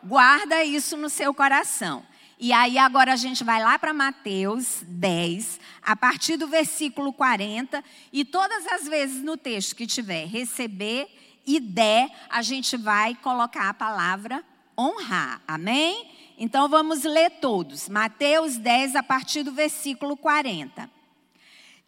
Guarda 0.03 0.63
isso 0.63 0.95
no 0.95 1.09
seu 1.09 1.33
coração. 1.33 2.05
E 2.39 2.53
aí 2.53 2.77
agora 2.77 3.13
a 3.13 3.15
gente 3.15 3.43
vai 3.43 3.61
lá 3.61 3.79
para 3.79 3.93
Mateus 3.93 4.83
10, 4.87 5.59
a 5.81 5.95
partir 5.95 6.37
do 6.37 6.47
versículo 6.47 7.11
40, 7.11 7.83
e 8.13 8.23
todas 8.23 8.67
as 8.67 8.87
vezes 8.87 9.23
no 9.23 9.35
texto 9.35 9.75
que 9.75 9.87
tiver 9.87 10.25
receber 10.25 11.07
e 11.47 11.59
der, 11.59 12.11
a 12.29 12.41
gente 12.43 12.77
vai 12.77 13.15
colocar 13.15 13.69
a 13.69 13.73
palavra 13.73 14.43
honrar. 14.77 15.41
Amém? 15.47 16.11
Então 16.37 16.69
vamos 16.69 17.03
ler 17.03 17.31
todos. 17.41 17.89
Mateus 17.89 18.57
10, 18.57 18.95
a 18.95 19.01
partir 19.01 19.41
do 19.41 19.51
versículo 19.51 20.15
40. 20.15 20.96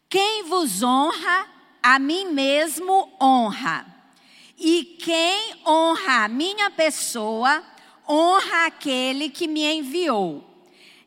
Quem 0.10 0.44
vos 0.46 0.82
honra, 0.82 1.46
a 1.84 2.00
mim 2.00 2.32
mesmo 2.32 3.14
honra. 3.22 3.86
E 4.58 4.98
quem 5.00 5.54
honra 5.64 6.26
a 6.26 6.28
minha 6.28 6.72
pessoa, 6.72 7.64
honra 8.08 8.66
aquele 8.66 9.30
que 9.30 9.48
me 9.48 9.64
enviou. 9.64 10.44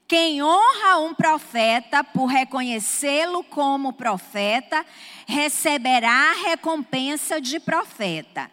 Quem 0.06 0.40
honra 0.40 0.98
um 0.98 1.12
profeta 1.14 2.04
por 2.04 2.26
reconhecê-lo 2.26 3.42
como 3.42 3.92
profeta, 3.92 4.86
receberá 5.26 6.30
a 6.30 6.50
recompensa 6.50 7.40
de 7.40 7.58
profeta. 7.58 8.48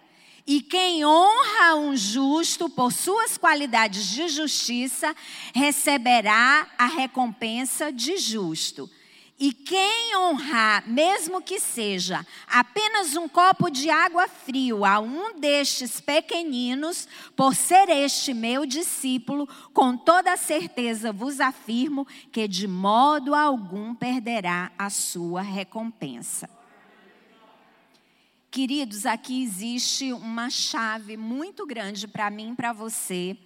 E 0.48 0.62
quem 0.62 1.06
honra 1.06 1.76
um 1.76 1.96
justo 1.96 2.68
por 2.68 2.92
suas 2.92 3.38
qualidades 3.38 4.10
de 4.10 4.28
justiça, 4.28 5.16
receberá 5.54 6.68
a 6.76 6.88
recompensa 6.88 7.92
de 7.92 8.18
justo. 8.18 8.90
E 9.40 9.54
quem 9.54 10.18
honrar, 10.18 10.84
mesmo 10.86 11.42
que 11.42 11.62
seja 11.62 12.28
apenas 12.46 13.16
um 13.16 13.30
copo 13.30 13.70
de 13.70 13.90
água 13.90 14.28
frio 14.28 14.84
a 14.84 15.00
um 15.00 15.40
destes 15.40 16.02
pequeninos, 16.02 17.08
por 17.38 17.56
ser 17.56 17.88
este 17.90 18.34
meu 18.34 18.66
discípulo, 18.66 19.48
com 19.74 19.96
toda 19.96 20.36
certeza 20.36 21.14
vos 21.14 21.40
afirmo 21.40 22.06
que 22.34 22.50
de 22.50 22.68
modo 22.68 23.34
algum 23.34 23.96
perderá 23.96 24.74
a 24.78 24.90
sua 24.90 25.42
recompensa. 25.42 26.50
Queridos, 28.52 29.06
aqui 29.06 29.42
existe 29.42 30.12
uma 30.12 30.50
chave 30.50 31.16
muito 31.16 31.66
grande 31.66 32.10
para 32.10 32.30
mim 32.30 32.52
e 32.52 32.56
para 32.56 32.74
você 32.74 33.38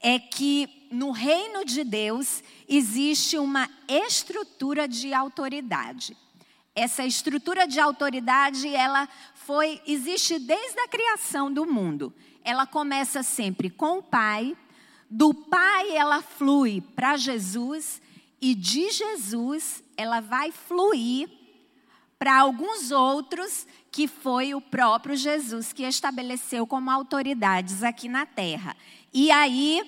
é 0.00 0.16
que 0.16 0.77
no 0.90 1.10
reino 1.10 1.64
de 1.64 1.84
Deus 1.84 2.42
existe 2.68 3.38
uma 3.38 3.68
estrutura 3.88 4.88
de 4.88 5.12
autoridade. 5.12 6.16
Essa 6.74 7.04
estrutura 7.04 7.66
de 7.66 7.80
autoridade, 7.80 8.68
ela 8.68 9.08
foi 9.34 9.80
existe 9.86 10.38
desde 10.38 10.78
a 10.80 10.88
criação 10.88 11.52
do 11.52 11.66
mundo. 11.66 12.14
Ela 12.44 12.66
começa 12.66 13.22
sempre 13.22 13.68
com 13.68 13.98
o 13.98 14.02
Pai, 14.02 14.56
do 15.10 15.34
Pai 15.34 15.96
ela 15.96 16.22
flui 16.22 16.80
para 16.80 17.16
Jesus 17.16 18.00
e 18.40 18.54
de 18.54 18.90
Jesus 18.90 19.82
ela 19.96 20.20
vai 20.20 20.52
fluir 20.52 21.28
para 22.18 22.38
alguns 22.38 22.90
outros 22.90 23.66
que 23.90 24.06
foi 24.06 24.54
o 24.54 24.60
próprio 24.60 25.16
Jesus 25.16 25.72
que 25.72 25.82
estabeleceu 25.84 26.66
como 26.66 26.90
autoridades 26.90 27.82
aqui 27.82 28.08
na 28.08 28.26
terra. 28.26 28.76
E 29.12 29.30
aí, 29.30 29.82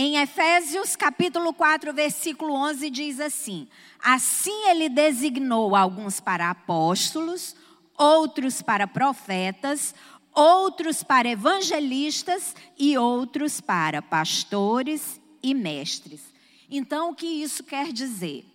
em 0.00 0.16
Efésios 0.16 0.94
capítulo 0.94 1.52
4, 1.52 1.92
versículo 1.92 2.54
11 2.54 2.88
diz 2.88 3.18
assim: 3.18 3.66
Assim 4.00 4.68
ele 4.68 4.88
designou 4.88 5.74
alguns 5.74 6.20
para 6.20 6.50
apóstolos, 6.50 7.56
outros 7.96 8.62
para 8.62 8.86
profetas, 8.86 9.92
outros 10.32 11.02
para 11.02 11.28
evangelistas 11.28 12.54
e 12.78 12.96
outros 12.96 13.60
para 13.60 14.00
pastores 14.00 15.20
e 15.42 15.52
mestres. 15.52 16.32
Então, 16.70 17.10
o 17.10 17.14
que 17.16 17.26
isso 17.26 17.64
quer 17.64 17.92
dizer? 17.92 18.46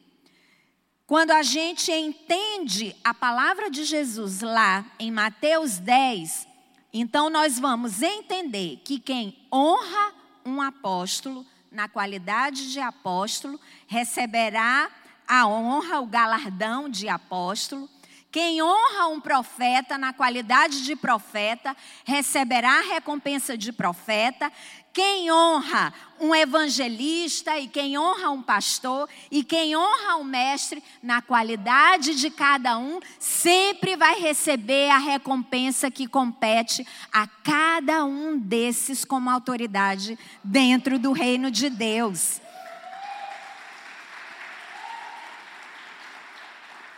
Quando 1.05 1.31
a 1.31 1.43
gente 1.43 1.91
entende 1.91 2.95
a 3.03 3.13
palavra 3.13 3.69
de 3.69 3.83
Jesus 3.83 4.39
lá 4.39 4.85
em 4.97 5.11
Mateus 5.11 5.77
10, 5.77 6.47
então 6.93 7.29
nós 7.29 7.59
vamos 7.59 8.01
entender 8.01 8.79
que 8.85 8.97
quem 8.97 9.45
honra 9.51 10.22
um 10.45 10.61
apóstolo, 10.61 11.45
na 11.71 11.87
qualidade 11.87 12.71
de 12.71 12.79
apóstolo, 12.79 13.59
receberá 13.87 14.89
a 15.27 15.47
honra, 15.47 15.99
o 15.99 16.05
galardão 16.05 16.89
de 16.89 17.09
apóstolo. 17.09 17.89
Quem 18.33 18.63
honra 18.63 19.09
um 19.09 19.21
profeta 19.21 19.95
na 19.95 20.11
qualidade 20.11 20.83
de 20.83 20.95
profeta, 20.95 21.77
receberá 22.03 22.79
a 22.79 22.93
recompensa 22.95 23.55
de 23.55 23.71
profeta. 23.71 24.51
Quem 24.91 25.31
honra 25.31 25.93
um 26.19 26.33
evangelista 26.33 27.59
e 27.59 27.67
quem 27.67 27.95
honra 27.95 28.31
um 28.31 28.41
pastor 28.41 29.07
e 29.29 29.43
quem 29.43 29.75
honra 29.75 30.15
um 30.15 30.23
mestre, 30.23 30.83
na 31.03 31.21
qualidade 31.21 32.15
de 32.15 32.31
cada 32.31 32.75
um, 32.75 32.99
sempre 33.19 33.95
vai 33.95 34.19
receber 34.19 34.89
a 34.89 34.97
recompensa 34.97 35.91
que 35.91 36.07
compete 36.07 36.87
a 37.11 37.27
cada 37.27 38.03
um 38.03 38.35
desses 38.35 39.05
como 39.05 39.29
autoridade 39.29 40.17
dentro 40.43 40.97
do 40.97 41.11
reino 41.11 41.51
de 41.51 41.69
Deus. 41.69 42.41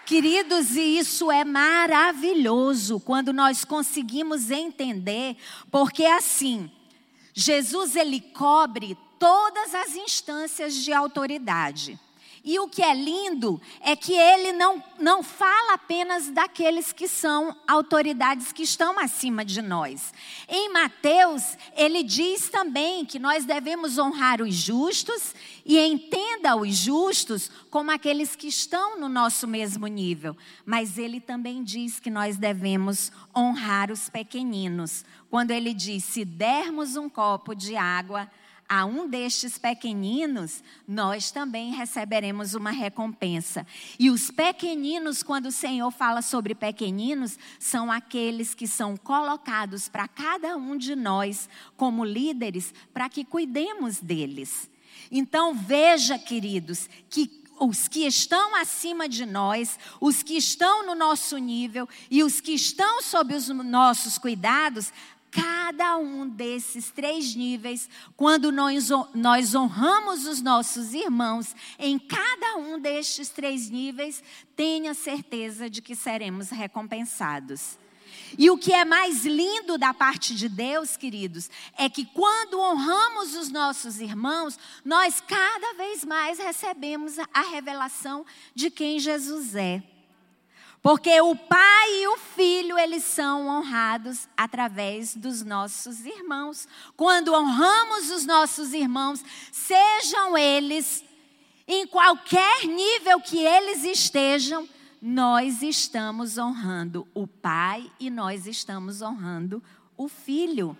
Queridos, 0.05 0.75
e 0.75 0.99
isso 0.99 1.31
é 1.31 1.43
maravilhoso 1.43 2.99
quando 2.99 3.33
nós 3.33 3.65
conseguimos 3.65 4.51
entender, 4.51 5.35
porque 5.71 6.05
assim, 6.05 6.71
Jesus 7.33 7.95
ele 7.95 8.21
cobre 8.21 8.95
todas 9.17 9.73
as 9.73 9.95
instâncias 9.95 10.75
de 10.75 10.93
autoridade. 10.93 11.99
E 12.45 12.59
o 12.59 12.67
que 12.67 12.83
é 12.83 12.93
lindo 12.93 13.59
é 13.81 13.95
que 13.95 14.13
ele 14.13 14.51
não, 14.51 14.81
não 14.99 15.23
fala 15.23 15.73
apenas 15.73 16.29
daqueles 16.29 16.93
que 16.93 17.07
são 17.07 17.57
autoridades 17.67 18.51
que 18.51 18.61
estão 18.61 18.99
acima 18.99 19.43
de 19.43 19.63
nós. 19.63 20.13
Em 20.47 20.71
Mateus, 20.71 21.57
ele 21.75 22.03
diz 22.03 22.47
também 22.47 23.03
que 23.03 23.17
nós 23.17 23.45
devemos 23.45 23.97
honrar 23.97 24.43
os 24.43 24.53
justos 24.53 25.33
e 25.65 25.79
entenda 25.79 26.55
os 26.55 26.75
justos 26.75 27.49
como 27.71 27.89
aqueles 27.89 28.35
que 28.35 28.47
estão 28.47 28.99
no 28.99 29.09
nosso 29.09 29.47
mesmo 29.47 29.87
nível. 29.87 30.37
Mas 30.63 30.99
ele 30.99 31.19
também 31.19 31.63
diz 31.63 31.99
que 31.99 32.11
nós 32.11 32.37
devemos 32.37 33.11
honrar 33.35 33.89
os 33.89 34.07
pequeninos. 34.07 35.03
Quando 35.31 35.49
ele 35.49 35.73
diz: 35.73 36.03
se 36.03 36.23
dermos 36.23 36.95
um 36.95 37.09
copo 37.09 37.55
de 37.55 37.75
água 37.75 38.29
a 38.67 38.85
um 38.85 39.07
destes 39.07 39.57
pequeninos, 39.57 40.63
nós 40.87 41.31
também 41.31 41.71
receberemos 41.73 42.55
uma 42.55 42.71
recompensa. 42.71 43.65
E 43.99 44.09
os 44.09 44.31
pequeninos, 44.31 45.21
quando 45.21 45.47
o 45.47 45.51
Senhor 45.51 45.91
fala 45.91 46.21
sobre 46.21 46.55
pequeninos, 46.55 47.37
são 47.59 47.91
aqueles 47.91 48.53
que 48.53 48.67
são 48.67 48.97
colocados 48.97 49.87
para 49.87 50.07
cada 50.07 50.57
um 50.57 50.77
de 50.77 50.95
nós 50.95 51.47
como 51.77 52.03
líderes, 52.03 52.73
para 52.93 53.07
que 53.07 53.23
cuidemos 53.23 53.99
deles. 53.99 54.69
Então 55.11 55.53
veja, 55.53 56.17
queridos, 56.17 56.89
que 57.09 57.45
os 57.59 57.87
que 57.87 58.05
estão 58.05 58.55
acima 58.55 59.07
de 59.07 59.25
nós, 59.25 59.79
os 60.01 60.21
que 60.21 60.35
estão 60.35 60.85
no 60.85 60.95
nosso 60.95 61.37
nível 61.37 61.87
e 62.09 62.23
os 62.23 62.41
que 62.41 62.53
estão 62.53 63.01
sob 63.01 63.33
os 63.33 63.47
nossos 63.47 64.17
cuidados, 64.17 64.91
cada 65.35 65.97
um 65.97 66.27
desses 66.29 66.89
três 66.89 67.35
níveis, 67.35 67.89
quando 68.15 68.51
nós, 68.51 69.53
honramos 69.53 70.25
os 70.25 70.41
nossos 70.41 70.93
irmãos, 70.93 71.53
em 71.77 71.99
cada 71.99 72.55
um 72.55 72.79
destes 72.79 73.27
três 73.27 73.69
níveis, 73.69 74.23
tenha 74.55 74.93
certeza 74.93 75.69
de 75.69 75.81
que 75.81 75.93
seremos 75.93 76.49
recompensados. 76.49 77.77
E 78.37 78.49
o 78.49 78.57
que 78.57 78.71
é 78.71 78.85
mais 78.85 79.25
lindo 79.25 79.77
da 79.77 79.93
parte 79.93 80.33
de 80.33 80.47
Deus, 80.47 80.95
queridos, 80.95 81.49
é 81.77 81.89
que 81.89 82.05
quando 82.05 82.59
honramos 82.59 83.35
os 83.35 83.49
nossos 83.49 83.99
irmãos, 83.99 84.57
nós 84.85 85.19
cada 85.19 85.73
vez 85.73 86.05
mais 86.05 86.39
recebemos 86.39 87.19
a 87.33 87.41
revelação 87.51 88.25
de 88.53 88.69
quem 88.71 88.99
Jesus 88.99 89.53
é. 89.53 89.83
Porque 90.85 91.19
o 91.19 91.35
pai 91.35 92.03
e 92.03 92.07
o 92.09 92.15
filho, 92.15 92.77
eles 92.77 93.03
são 93.03 93.47
honrados 93.47 94.27
através 94.37 95.15
dos 95.15 95.41
nossos 95.43 96.05
irmãos. 96.05 96.67
Quando 96.95 97.33
honramos 97.33 98.11
os 98.11 98.23
nossos 98.23 98.71
irmãos, 98.71 99.25
sejam 99.51 100.37
eles 100.37 101.03
em 101.67 101.87
qualquer 101.87 102.67
nível 102.67 103.19
que 103.19 103.39
eles 103.39 103.83
estejam, 103.83 104.69
nós 105.01 105.63
estamos 105.63 106.37
honrando 106.37 107.07
o 107.15 107.25
pai 107.25 107.91
e 107.99 108.11
nós 108.11 108.45
estamos 108.45 109.01
honrando 109.01 109.63
o 109.97 110.07
filho. 110.07 110.77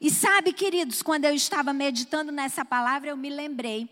E 0.00 0.08
sabe, 0.08 0.52
queridos, 0.52 1.02
quando 1.02 1.24
eu 1.24 1.34
estava 1.34 1.72
meditando 1.72 2.30
nessa 2.30 2.64
palavra, 2.64 3.10
eu 3.10 3.16
me 3.16 3.28
lembrei 3.28 3.88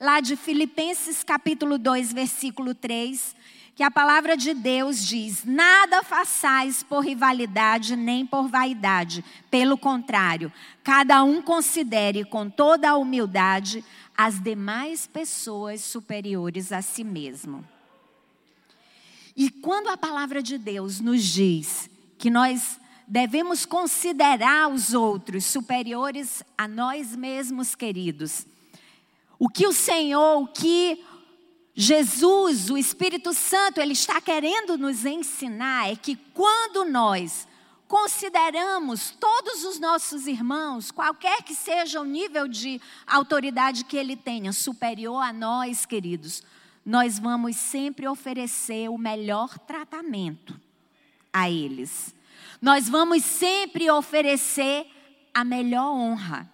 lá 0.00 0.20
de 0.20 0.34
Filipenses 0.34 1.22
capítulo 1.22 1.76
2, 1.76 2.10
versículo 2.14 2.74
3 2.74 3.36
que 3.74 3.82
a 3.82 3.90
palavra 3.90 4.36
de 4.36 4.54
Deus 4.54 5.06
diz: 5.06 5.44
nada 5.44 6.02
façais 6.02 6.82
por 6.82 7.00
rivalidade 7.00 7.96
nem 7.96 8.26
por 8.26 8.48
vaidade, 8.48 9.24
pelo 9.50 9.78
contrário, 9.78 10.52
cada 10.84 11.22
um 11.24 11.40
considere 11.40 12.24
com 12.24 12.48
toda 12.50 12.90
a 12.90 12.96
humildade 12.96 13.84
as 14.16 14.40
demais 14.40 15.06
pessoas 15.06 15.80
superiores 15.80 16.72
a 16.72 16.82
si 16.82 17.02
mesmo. 17.02 17.66
E 19.34 19.48
quando 19.48 19.88
a 19.88 19.96
palavra 19.96 20.42
de 20.42 20.58
Deus 20.58 21.00
nos 21.00 21.22
diz 21.24 21.88
que 22.18 22.28
nós 22.28 22.78
devemos 23.08 23.64
considerar 23.64 24.70
os 24.70 24.92
outros 24.92 25.44
superiores 25.46 26.42
a 26.56 26.68
nós 26.68 27.16
mesmos, 27.16 27.74
queridos, 27.74 28.46
o 29.38 29.48
que 29.48 29.66
o 29.66 29.72
Senhor, 29.72 30.42
o 30.42 30.46
que 30.46 31.02
Jesus, 31.74 32.68
o 32.68 32.76
Espírito 32.76 33.32
Santo, 33.32 33.80
ele 33.80 33.94
está 33.94 34.20
querendo 34.20 34.76
nos 34.76 35.06
ensinar 35.06 35.90
é 35.90 35.96
que 35.96 36.16
quando 36.34 36.84
nós 36.84 37.48
consideramos 37.88 39.10
todos 39.18 39.64
os 39.64 39.78
nossos 39.78 40.26
irmãos, 40.26 40.90
qualquer 40.90 41.42
que 41.42 41.54
seja 41.54 42.00
o 42.00 42.04
nível 42.04 42.46
de 42.46 42.80
autoridade 43.06 43.84
que 43.84 43.96
ele 43.96 44.16
tenha, 44.16 44.52
superior 44.52 45.22
a 45.22 45.32
nós, 45.32 45.86
queridos, 45.86 46.42
nós 46.84 47.18
vamos 47.18 47.56
sempre 47.56 48.08
oferecer 48.08 48.88
o 48.88 48.98
melhor 48.98 49.58
tratamento 49.58 50.58
a 51.32 51.50
eles. 51.50 52.14
Nós 52.60 52.88
vamos 52.88 53.24
sempre 53.24 53.90
oferecer 53.90 54.86
a 55.32 55.44
melhor 55.44 55.92
honra. 55.92 56.50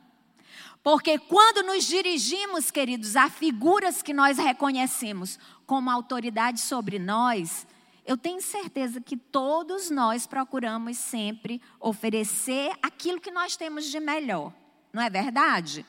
Porque 0.88 1.18
quando 1.18 1.62
nos 1.64 1.84
dirigimos, 1.84 2.70
queridos, 2.70 3.14
a 3.14 3.28
figuras 3.28 4.00
que 4.00 4.14
nós 4.14 4.38
reconhecemos 4.38 5.38
como 5.66 5.90
autoridade 5.90 6.62
sobre 6.62 6.98
nós, 6.98 7.66
eu 8.06 8.16
tenho 8.16 8.40
certeza 8.40 8.98
que 8.98 9.14
todos 9.14 9.90
nós 9.90 10.26
procuramos 10.26 10.96
sempre 10.96 11.60
oferecer 11.78 12.72
aquilo 12.82 13.20
que 13.20 13.30
nós 13.30 13.54
temos 13.54 13.84
de 13.84 14.00
melhor. 14.00 14.50
Não 14.90 15.02
é 15.02 15.10
verdade? 15.10 15.84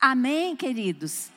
Amém, 0.00 0.56
queridos? 0.56 1.30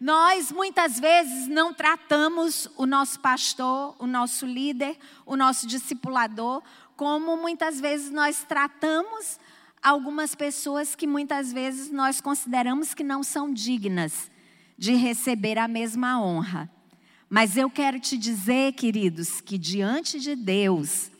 Nós 0.00 0.50
muitas 0.50 0.98
vezes 0.98 1.46
não 1.46 1.74
tratamos 1.74 2.70
o 2.74 2.86
nosso 2.86 3.20
pastor, 3.20 3.94
o 3.98 4.06
nosso 4.06 4.46
líder, 4.46 4.96
o 5.26 5.36
nosso 5.36 5.66
discipulador, 5.66 6.62
como 6.96 7.36
muitas 7.36 7.78
vezes 7.78 8.10
nós 8.10 8.44
tratamos 8.44 9.38
algumas 9.82 10.34
pessoas 10.34 10.94
que 10.94 11.06
muitas 11.06 11.52
vezes 11.52 11.90
nós 11.90 12.20
consideramos 12.20 12.94
que 12.94 13.02
não 13.02 13.22
são 13.22 13.52
dignas 13.52 14.30
de 14.76 14.94
receber 14.94 15.58
a 15.58 15.68
mesma 15.68 16.20
honra. 16.20 16.70
Mas 17.28 17.56
eu 17.56 17.70
quero 17.70 18.00
te 18.00 18.18
dizer, 18.18 18.72
queridos, 18.72 19.40
que 19.40 19.56
diante 19.56 20.18
de 20.18 20.34
Deus, 20.34 21.10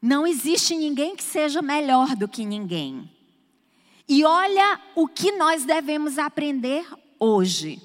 não 0.00 0.26
existe 0.26 0.76
ninguém 0.76 1.16
que 1.16 1.24
seja 1.24 1.62
melhor 1.62 2.14
do 2.14 2.28
que 2.28 2.44
ninguém. 2.44 3.10
E 4.08 4.24
olha 4.24 4.80
o 4.94 5.08
que 5.08 5.32
nós 5.32 5.64
devemos 5.64 6.18
aprender 6.18 6.86
hoje. 7.18 7.80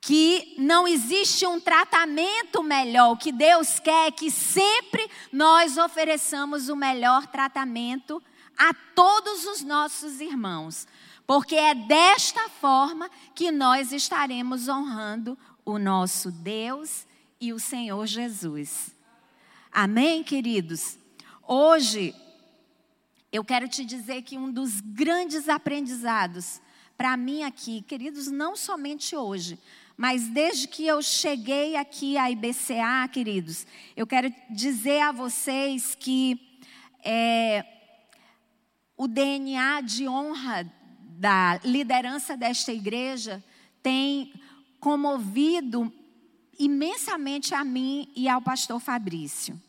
Que 0.00 0.54
não 0.58 0.88
existe 0.88 1.46
um 1.46 1.60
tratamento 1.60 2.62
melhor. 2.62 3.12
O 3.12 3.16
que 3.16 3.30
Deus 3.30 3.78
quer 3.78 4.08
é 4.08 4.10
que 4.10 4.30
sempre 4.30 5.08
nós 5.32 5.76
ofereçamos 5.76 6.68
o 6.68 6.76
melhor 6.76 7.26
tratamento 7.26 8.22
a 8.56 8.72
todos 8.94 9.46
os 9.46 9.62
nossos 9.62 10.20
irmãos. 10.20 10.86
Porque 11.26 11.54
é 11.54 11.74
desta 11.74 12.48
forma 12.48 13.10
que 13.34 13.50
nós 13.50 13.92
estaremos 13.92 14.68
honrando 14.68 15.38
o 15.64 15.78
nosso 15.78 16.30
Deus 16.30 17.06
e 17.40 17.52
o 17.52 17.58
Senhor 17.58 18.06
Jesus. 18.06 18.94
Amém, 19.70 20.22
queridos? 20.22 20.98
Hoje, 21.46 22.14
eu 23.32 23.44
quero 23.44 23.68
te 23.68 23.84
dizer 23.84 24.22
que 24.22 24.36
um 24.36 24.52
dos 24.52 24.80
grandes 24.80 25.48
aprendizados 25.48 26.60
para 26.96 27.16
mim 27.16 27.42
aqui, 27.42 27.82
queridos, 27.82 28.28
não 28.28 28.54
somente 28.54 29.16
hoje, 29.16 29.58
mas 29.96 30.28
desde 30.28 30.68
que 30.68 30.86
eu 30.86 31.02
cheguei 31.02 31.76
aqui 31.76 32.16
à 32.16 32.30
IBCA, 32.30 33.08
queridos, 33.10 33.66
eu 33.96 34.06
quero 34.06 34.32
dizer 34.50 35.00
a 35.00 35.12
vocês 35.12 35.96
que 35.98 36.60
é, 37.04 37.64
o 39.02 39.08
DNA 39.08 39.80
de 39.80 40.06
honra 40.06 40.64
da 41.18 41.58
liderança 41.64 42.36
desta 42.36 42.72
igreja 42.72 43.42
tem 43.82 44.32
comovido 44.78 45.92
imensamente 46.56 47.52
a 47.52 47.64
mim 47.64 48.08
e 48.14 48.28
ao 48.28 48.40
pastor 48.40 48.78
Fabrício. 48.78 49.60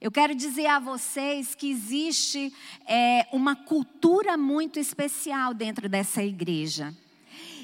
Eu 0.00 0.10
quero 0.10 0.34
dizer 0.34 0.66
a 0.66 0.80
vocês 0.80 1.54
que 1.54 1.70
existe 1.70 2.52
é, 2.84 3.28
uma 3.30 3.54
cultura 3.54 4.36
muito 4.36 4.80
especial 4.80 5.54
dentro 5.54 5.88
dessa 5.88 6.20
igreja. 6.20 6.92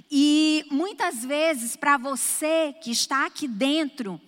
E 0.09 0.64
muitas 0.71 1.25
vezes, 1.25 1.75
para 1.75 1.99
você 1.99 2.73
que 2.81 2.93
está 2.93 3.27
aqui 3.27 3.49
dentro, 3.49 4.21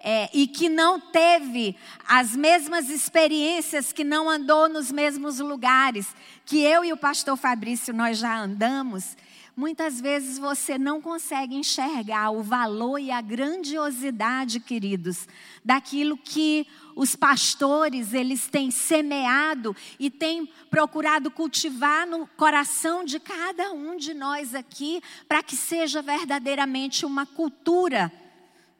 é, 0.00 0.28
e 0.32 0.46
que 0.46 0.68
não 0.68 1.00
teve 1.00 1.76
as 2.06 2.36
mesmas 2.36 2.88
experiências, 2.88 3.92
que 3.92 4.04
não 4.04 4.28
andou 4.28 4.68
nos 4.68 4.92
mesmos 4.92 5.40
lugares 5.40 6.14
que 6.44 6.62
eu 6.62 6.84
e 6.84 6.92
o 6.92 6.96
pastor 6.96 7.36
Fabrício 7.36 7.92
nós 7.92 8.18
já 8.18 8.38
andamos, 8.38 9.16
Muitas 9.58 10.00
vezes 10.00 10.38
você 10.38 10.78
não 10.78 11.00
consegue 11.02 11.56
enxergar 11.56 12.30
o 12.30 12.44
valor 12.44 12.96
e 12.98 13.10
a 13.10 13.20
grandiosidade, 13.20 14.60
queridos, 14.60 15.26
daquilo 15.64 16.16
que 16.16 16.64
os 16.94 17.16
pastores 17.16 18.14
eles 18.14 18.46
têm 18.46 18.70
semeado 18.70 19.74
e 19.98 20.10
têm 20.10 20.48
procurado 20.70 21.28
cultivar 21.28 22.06
no 22.06 22.24
coração 22.36 23.04
de 23.04 23.18
cada 23.18 23.72
um 23.72 23.96
de 23.96 24.14
nós 24.14 24.54
aqui, 24.54 25.02
para 25.26 25.42
que 25.42 25.56
seja 25.56 26.00
verdadeiramente 26.00 27.04
uma 27.04 27.26
cultura 27.26 28.12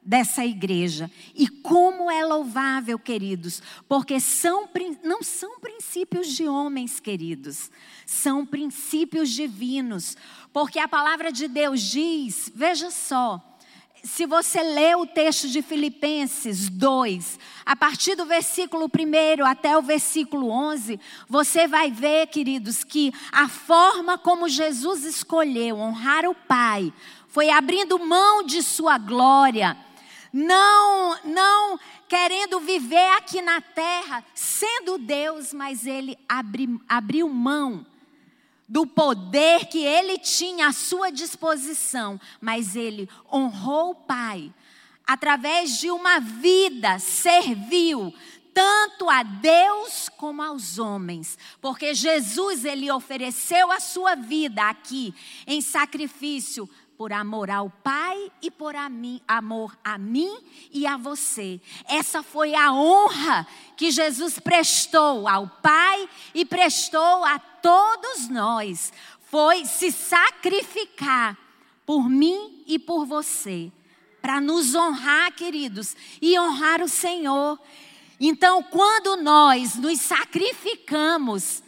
dessa 0.09 0.43
igreja. 0.43 1.09
E 1.35 1.47
como 1.47 2.09
é 2.09 2.25
louvável, 2.25 2.97
queridos, 2.97 3.61
porque 3.87 4.19
são, 4.19 4.67
não 5.03 5.21
são 5.21 5.59
princípios 5.59 6.29
de 6.35 6.47
homens, 6.47 6.99
queridos, 6.99 7.69
são 8.07 8.43
princípios 8.43 9.29
divinos. 9.29 10.17
Porque 10.51 10.79
a 10.79 10.87
palavra 10.87 11.31
de 11.31 11.47
Deus 11.47 11.81
diz, 11.81 12.51
veja 12.55 12.89
só, 12.89 13.39
se 14.03 14.25
você 14.25 14.63
lê 14.63 14.95
o 14.95 15.05
texto 15.05 15.47
de 15.47 15.61
Filipenses 15.61 16.69
2, 16.69 17.37
a 17.63 17.75
partir 17.75 18.15
do 18.15 18.25
versículo 18.25 18.85
1 18.85 19.45
até 19.45 19.77
o 19.77 19.81
versículo 19.83 20.49
11, 20.49 20.99
você 21.27 21.67
vai 21.67 21.91
ver, 21.91 22.25
queridos, 22.27 22.83
que 22.83 23.13
a 23.31 23.47
forma 23.47 24.17
como 24.17 24.49
Jesus 24.49 25.03
escolheu 25.03 25.77
honrar 25.77 26.25
o 26.25 26.33
Pai 26.33 26.91
foi 27.27 27.51
abrindo 27.51 27.99
mão 27.99 28.41
de 28.41 28.63
sua 28.63 28.97
glória 28.97 29.77
não, 30.31 31.17
não 31.23 31.79
querendo 32.07 32.59
viver 32.59 33.09
aqui 33.17 33.41
na 33.41 33.61
terra, 33.61 34.23
sendo 34.33 34.97
Deus, 34.97 35.53
mas 35.53 35.85
ele 35.85 36.17
abri, 36.27 36.79
abriu 36.87 37.29
mão 37.29 37.85
do 38.67 38.85
poder 38.85 39.65
que 39.65 39.79
ele 39.79 40.19
tinha 40.19 40.67
à 40.67 40.71
sua 40.71 41.11
disposição, 41.11 42.21
mas 42.39 42.75
ele 42.75 43.09
honrou 43.31 43.91
o 43.91 43.95
Pai. 43.95 44.53
Através 45.05 45.79
de 45.79 45.89
uma 45.89 46.19
vida, 46.19 46.99
serviu 46.99 48.13
tanto 48.53 49.09
a 49.09 49.23
Deus 49.23 50.09
como 50.09 50.41
aos 50.41 50.77
homens, 50.77 51.37
porque 51.61 51.93
Jesus 51.95 52.65
ele 52.65 52.91
ofereceu 52.91 53.71
a 53.71 53.79
sua 53.79 54.15
vida 54.15 54.63
aqui 54.63 55.13
em 55.47 55.61
sacrifício 55.61 56.69
por 56.99 57.13
amor 57.13 57.49
ao 57.49 57.69
Pai 57.69 58.29
e 58.41 58.51
por 58.51 58.75
a 58.75 58.89
mim, 58.89 59.21
amor 59.25 59.73
a 59.81 59.97
mim 59.97 60.37
e 60.69 60.85
a 60.85 60.97
você. 60.97 61.61
Essa 61.87 62.21
foi 62.21 62.53
a 62.53 62.73
honra 62.73 63.47
que 63.77 63.89
Jesus 63.89 64.37
prestou 64.37 65.25
ao 65.25 65.47
Pai 65.47 66.09
e 66.35 66.43
prestou 66.43 67.23
a 67.23 67.39
todos 67.39 68.27
nós. 68.27 68.91
Foi 69.21 69.63
se 69.63 69.93
sacrificar 69.93 71.37
por 71.85 72.09
mim 72.09 72.65
e 72.67 72.77
por 72.77 73.05
você, 73.05 73.71
para 74.21 74.41
nos 74.41 74.75
honrar, 74.75 75.31
queridos, 75.31 75.95
e 76.21 76.37
honrar 76.37 76.81
o 76.81 76.89
Senhor. 76.89 77.57
Então, 78.19 78.61
quando 78.61 79.15
nós 79.15 79.75
nos 79.75 80.01
sacrificamos, 80.01 81.63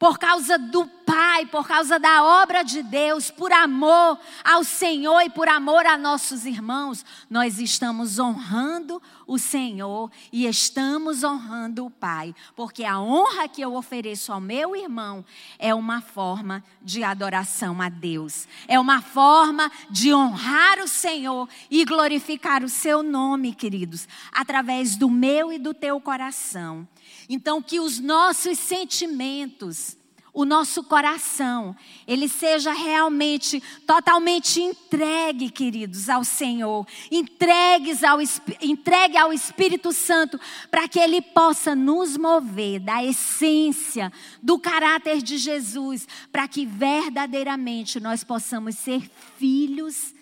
por 0.00 0.18
causa 0.18 0.56
do 0.56 0.86
Pai, 1.10 1.44
por 1.46 1.66
causa 1.66 1.98
da 1.98 2.22
obra 2.22 2.62
de 2.62 2.84
Deus, 2.84 3.32
por 3.32 3.50
amor 3.50 4.16
ao 4.44 4.62
Senhor 4.62 5.20
e 5.22 5.28
por 5.28 5.48
amor 5.48 5.84
a 5.84 5.98
nossos 5.98 6.46
irmãos, 6.46 7.04
nós 7.28 7.58
estamos 7.58 8.20
honrando 8.20 9.02
o 9.26 9.36
Senhor 9.36 10.08
e 10.32 10.46
estamos 10.46 11.24
honrando 11.24 11.84
o 11.84 11.90
Pai, 11.90 12.32
porque 12.54 12.84
a 12.84 13.00
honra 13.00 13.48
que 13.48 13.60
eu 13.60 13.74
ofereço 13.74 14.32
ao 14.32 14.40
meu 14.40 14.76
irmão 14.76 15.24
é 15.58 15.74
uma 15.74 16.00
forma 16.00 16.62
de 16.80 17.02
adoração 17.02 17.82
a 17.82 17.88
Deus, 17.88 18.46
é 18.68 18.78
uma 18.78 19.02
forma 19.02 19.68
de 19.90 20.14
honrar 20.14 20.78
o 20.78 20.86
Senhor 20.86 21.48
e 21.68 21.84
glorificar 21.84 22.62
o 22.62 22.68
seu 22.68 23.02
nome, 23.02 23.52
queridos, 23.52 24.06
através 24.30 24.94
do 24.94 25.10
meu 25.10 25.52
e 25.52 25.58
do 25.58 25.74
teu 25.74 26.00
coração. 26.00 26.86
Então, 27.28 27.60
que 27.60 27.80
os 27.80 27.98
nossos 27.98 28.60
sentimentos, 28.60 29.96
o 30.32 30.44
nosso 30.44 30.84
coração, 30.84 31.74
ele 32.06 32.28
seja 32.28 32.72
realmente 32.72 33.60
totalmente 33.86 34.60
entregue, 34.60 35.50
queridos, 35.50 36.08
ao 36.08 36.22
Senhor, 36.22 36.86
entregues 37.10 38.04
ao, 38.04 38.18
entregue 38.60 39.16
ao 39.16 39.32
Espírito 39.32 39.92
Santo, 39.92 40.38
para 40.70 40.86
que 40.86 41.00
ele 41.00 41.20
possa 41.20 41.74
nos 41.74 42.16
mover 42.16 42.80
da 42.80 43.04
essência, 43.04 44.12
do 44.42 44.58
caráter 44.58 45.20
de 45.20 45.36
Jesus, 45.36 46.06
para 46.30 46.46
que 46.46 46.64
verdadeiramente 46.64 47.98
nós 47.98 48.22
possamos 48.22 48.76
ser 48.76 49.10
filhos 49.36 50.14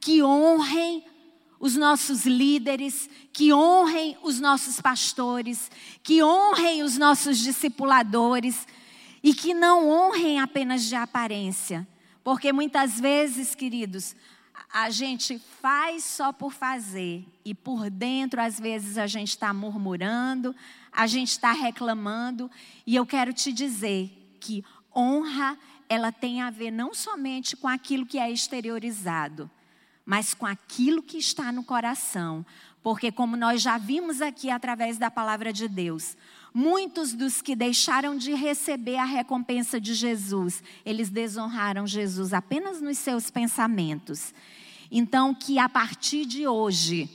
que 0.00 0.22
honrem 0.22 1.04
os 1.60 1.76
nossos 1.76 2.26
líderes, 2.26 3.08
que 3.32 3.52
honrem 3.52 4.18
os 4.22 4.40
nossos 4.40 4.80
pastores, 4.80 5.70
que 6.02 6.22
honrem 6.22 6.82
os 6.82 6.98
nossos 6.98 7.38
discipuladores 7.38 8.66
e 9.24 9.32
que 9.32 9.54
não 9.54 9.88
honrem 9.88 10.38
apenas 10.38 10.84
de 10.84 10.94
aparência. 10.94 11.88
Porque 12.22 12.52
muitas 12.52 13.00
vezes, 13.00 13.54
queridos, 13.54 14.14
a 14.70 14.90
gente 14.90 15.38
faz 15.62 16.04
só 16.04 16.30
por 16.30 16.52
fazer 16.52 17.24
e 17.42 17.54
por 17.54 17.88
dentro, 17.88 18.38
às 18.38 18.60
vezes, 18.60 18.98
a 18.98 19.06
gente 19.06 19.30
está 19.30 19.54
murmurando, 19.54 20.54
a 20.92 21.06
gente 21.06 21.30
está 21.30 21.52
reclamando. 21.52 22.50
E 22.86 22.94
eu 22.94 23.06
quero 23.06 23.32
te 23.32 23.50
dizer 23.50 24.36
que 24.38 24.62
honra, 24.94 25.58
ela 25.88 26.12
tem 26.12 26.42
a 26.42 26.50
ver 26.50 26.70
não 26.70 26.92
somente 26.92 27.56
com 27.56 27.66
aquilo 27.66 28.04
que 28.04 28.18
é 28.18 28.30
exteriorizado, 28.30 29.50
mas 30.04 30.34
com 30.34 30.44
aquilo 30.44 31.02
que 31.02 31.16
está 31.16 31.50
no 31.50 31.64
coração. 31.64 32.44
Porque, 32.82 33.10
como 33.10 33.38
nós 33.38 33.62
já 33.62 33.78
vimos 33.78 34.20
aqui 34.20 34.50
através 34.50 34.98
da 34.98 35.10
palavra 35.10 35.50
de 35.50 35.66
Deus, 35.66 36.14
muitos 36.54 37.12
dos 37.12 37.42
que 37.42 37.56
deixaram 37.56 38.16
de 38.16 38.32
receber 38.32 38.96
a 38.96 39.04
recompensa 39.04 39.80
de 39.80 39.92
Jesus, 39.92 40.62
eles 40.86 41.10
desonraram 41.10 41.84
Jesus 41.84 42.32
apenas 42.32 42.80
nos 42.80 42.96
seus 42.96 43.28
pensamentos. 43.28 44.32
Então, 44.88 45.34
que 45.34 45.58
a 45.58 45.68
partir 45.68 46.24
de 46.24 46.46
hoje, 46.46 47.10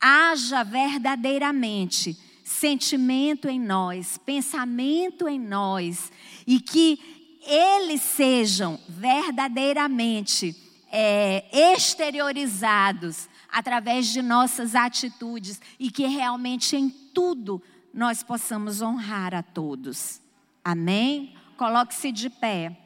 haja 0.00 0.62
verdadeiramente 0.62 2.16
sentimento 2.44 3.48
em 3.48 3.60
nós, 3.60 4.16
pensamento 4.18 5.28
em 5.28 5.40
nós, 5.40 6.12
e 6.46 6.60
que 6.60 7.00
eles 7.44 8.00
sejam 8.00 8.78
verdadeiramente 8.88 10.56
é, 10.90 11.44
exteriorizados 11.74 13.28
através 13.50 14.06
de 14.08 14.22
nossas 14.22 14.74
atitudes 14.74 15.60
e 15.78 15.90
que 15.90 16.06
realmente 16.06 16.76
em 16.76 16.88
tudo 16.88 17.62
nós 17.98 18.22
possamos 18.22 18.80
honrar 18.80 19.34
a 19.34 19.42
todos. 19.42 20.22
Amém? 20.64 21.34
Coloque-se 21.56 22.12
de 22.12 22.30
pé. 22.30 22.78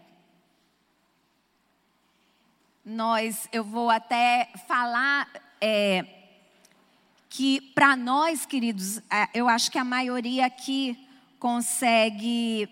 Nós, 2.83 3.47
eu 3.53 3.63
vou 3.63 3.91
até 3.91 4.51
falar 4.67 5.29
é, 5.61 6.07
que 7.29 7.61
para 7.75 7.95
nós, 7.95 8.47
queridos, 8.47 9.03
é, 9.11 9.29
eu 9.35 9.51
acho 9.51 9.71
que 9.71 9.77
a 9.77 9.85
maioria 9.85 10.47
aqui 10.47 11.07
consegue, 11.39 12.67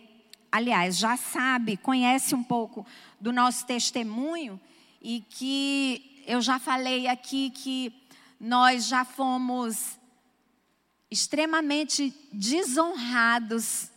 aliás, 0.50 0.96
já 0.96 1.18
sabe, 1.18 1.76
conhece 1.76 2.34
um 2.34 2.42
pouco 2.42 2.86
do 3.20 3.34
nosso 3.34 3.66
testemunho 3.66 4.58
e 5.02 5.20
que 5.28 6.24
eu 6.26 6.40
já 6.40 6.58
falei 6.58 7.06
aqui 7.06 7.50
que 7.50 7.92
nós 8.40 8.86
já 8.86 9.04
fomos 9.04 9.99
extremamente 11.10 12.14
desonrados, 12.32 13.90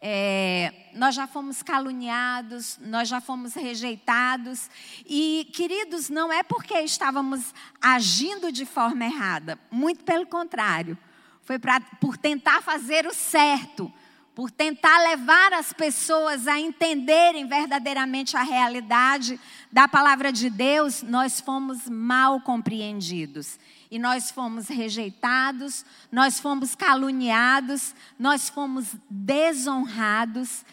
é, 0.00 0.90
nós 0.94 1.14
já 1.14 1.26
fomos 1.26 1.62
caluniados, 1.62 2.78
nós 2.80 3.08
já 3.08 3.20
fomos 3.20 3.54
rejeitados. 3.54 4.70
E, 5.06 5.48
queridos, 5.52 6.10
não 6.10 6.32
é 6.32 6.42
porque 6.42 6.78
estávamos 6.80 7.54
agindo 7.80 8.52
de 8.52 8.66
forma 8.66 9.04
errada, 9.04 9.58
muito 9.70 10.04
pelo 10.04 10.26
contrário, 10.26 10.96
foi 11.42 11.58
pra, 11.58 11.80
por 11.80 12.16
tentar 12.16 12.62
fazer 12.62 13.06
o 13.06 13.14
certo 13.14 13.92
por 14.36 14.50
tentar 14.50 14.98
levar 14.98 15.54
as 15.54 15.72
pessoas 15.72 16.46
a 16.46 16.60
entenderem 16.60 17.48
verdadeiramente 17.48 18.36
a 18.36 18.42
realidade 18.42 19.40
da 19.72 19.88
palavra 19.88 20.30
de 20.30 20.50
Deus, 20.50 21.02
nós 21.02 21.40
fomos 21.40 21.88
mal 21.88 22.38
compreendidos. 22.42 23.58
E 23.90 23.98
nós 23.98 24.30
fomos 24.30 24.68
rejeitados, 24.68 25.84
nós 26.10 26.40
fomos 26.40 26.74
caluniados, 26.74 27.94
nós 28.18 28.48
fomos 28.48 28.94
desonrados. 29.08 30.64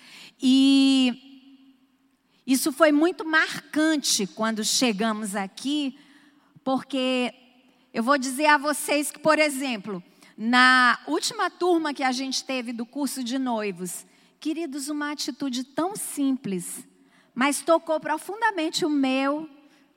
E 0.41 1.33
isso 2.45 2.71
foi 2.71 2.91
muito 2.91 3.23
marcante 3.23 4.27
quando 4.27 4.63
chegamos 4.63 5.35
aqui, 5.35 5.97
porque 6.63 7.33
eu 7.93 8.03
vou 8.03 8.17
dizer 8.17 8.47
a 8.47 8.57
vocês 8.57 9.11
que, 9.11 9.19
por 9.19 9.39
exemplo, 9.39 10.03
na 10.37 10.99
última 11.07 11.49
turma 11.49 11.93
que 11.93 12.03
a 12.03 12.11
gente 12.11 12.43
teve 12.43 12.73
do 12.73 12.85
curso 12.85 13.23
de 13.23 13.37
noivos, 13.37 14.05
queridos, 14.39 14.89
uma 14.89 15.11
atitude 15.11 15.63
tão 15.63 15.95
simples, 15.95 16.85
mas 17.35 17.61
tocou 17.61 17.99
profundamente 17.99 18.83
o 18.83 18.89
meu 18.89 19.49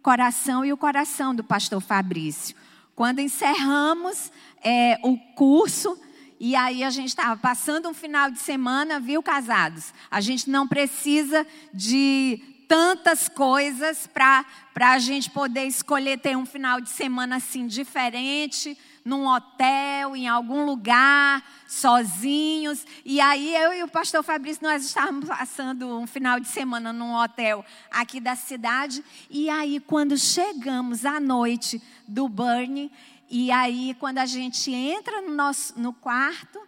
coração 0.03 0.65
e 0.65 0.73
o 0.73 0.77
coração 0.77 1.35
do 1.35 1.43
pastor 1.43 1.81
Fabrício. 1.81 2.55
Quando 2.97 3.21
encerramos 3.21 4.33
é, 4.65 4.99
o 5.03 5.19
curso, 5.35 6.01
e 6.41 6.57
aí 6.57 6.83
a 6.83 6.89
gente 6.89 7.09
estava 7.09 7.37
passando 7.37 7.91
um 7.91 7.93
final 7.93 8.31
de 8.31 8.39
semana, 8.39 8.99
viu, 8.99 9.23
casados? 9.23 9.93
A 10.11 10.19
gente 10.23 10.49
não 10.49 10.67
precisa 10.67 11.47
de 11.75 12.41
tantas 12.67 13.29
coisas 13.29 14.07
para 14.07 14.47
a 14.81 14.99
gente 14.99 15.29
poder 15.29 15.67
escolher 15.67 16.19
ter 16.19 16.39
um 16.39 16.47
final 16.47 16.81
de 16.81 16.89
semana 16.89 17.37
assim 17.37 17.67
diferente 17.67 18.77
num 19.07 19.25
hotel, 19.29 20.17
em 20.17 20.27
algum 20.27 20.67
lugar, 20.67 21.41
sozinhos. 21.69 22.85
E 23.05 23.21
aí 23.21 23.55
eu 23.55 23.73
e 23.73 23.85
o 23.85 23.89
pastor 23.89 24.21
Fabrício, 24.25 24.67
nós 24.67 24.85
estávamos 24.85 25.29
passando 25.29 25.97
um 25.97 26.09
final 26.09 26.41
de 26.41 26.49
semana 26.49 26.93
num 26.93 27.15
hotel 27.15 27.65
aqui 27.89 28.19
da 28.19 28.35
cidade. 28.35 29.05
E 29.31 29.49
aí, 29.49 29.79
quando 29.79 30.19
chegamos 30.19 31.07
à 31.07 31.21
noite 31.21 31.81
do 32.09 32.29
Burn, 32.29 32.91
e 33.31 33.53
aí 33.53 33.97
quando 34.01 34.19
a 34.19 34.27
gente 34.27 34.73
entra 34.73 35.23
no, 35.23 35.33
nosso, 35.33 35.79
no 35.79 35.93
quarto, 35.93 36.61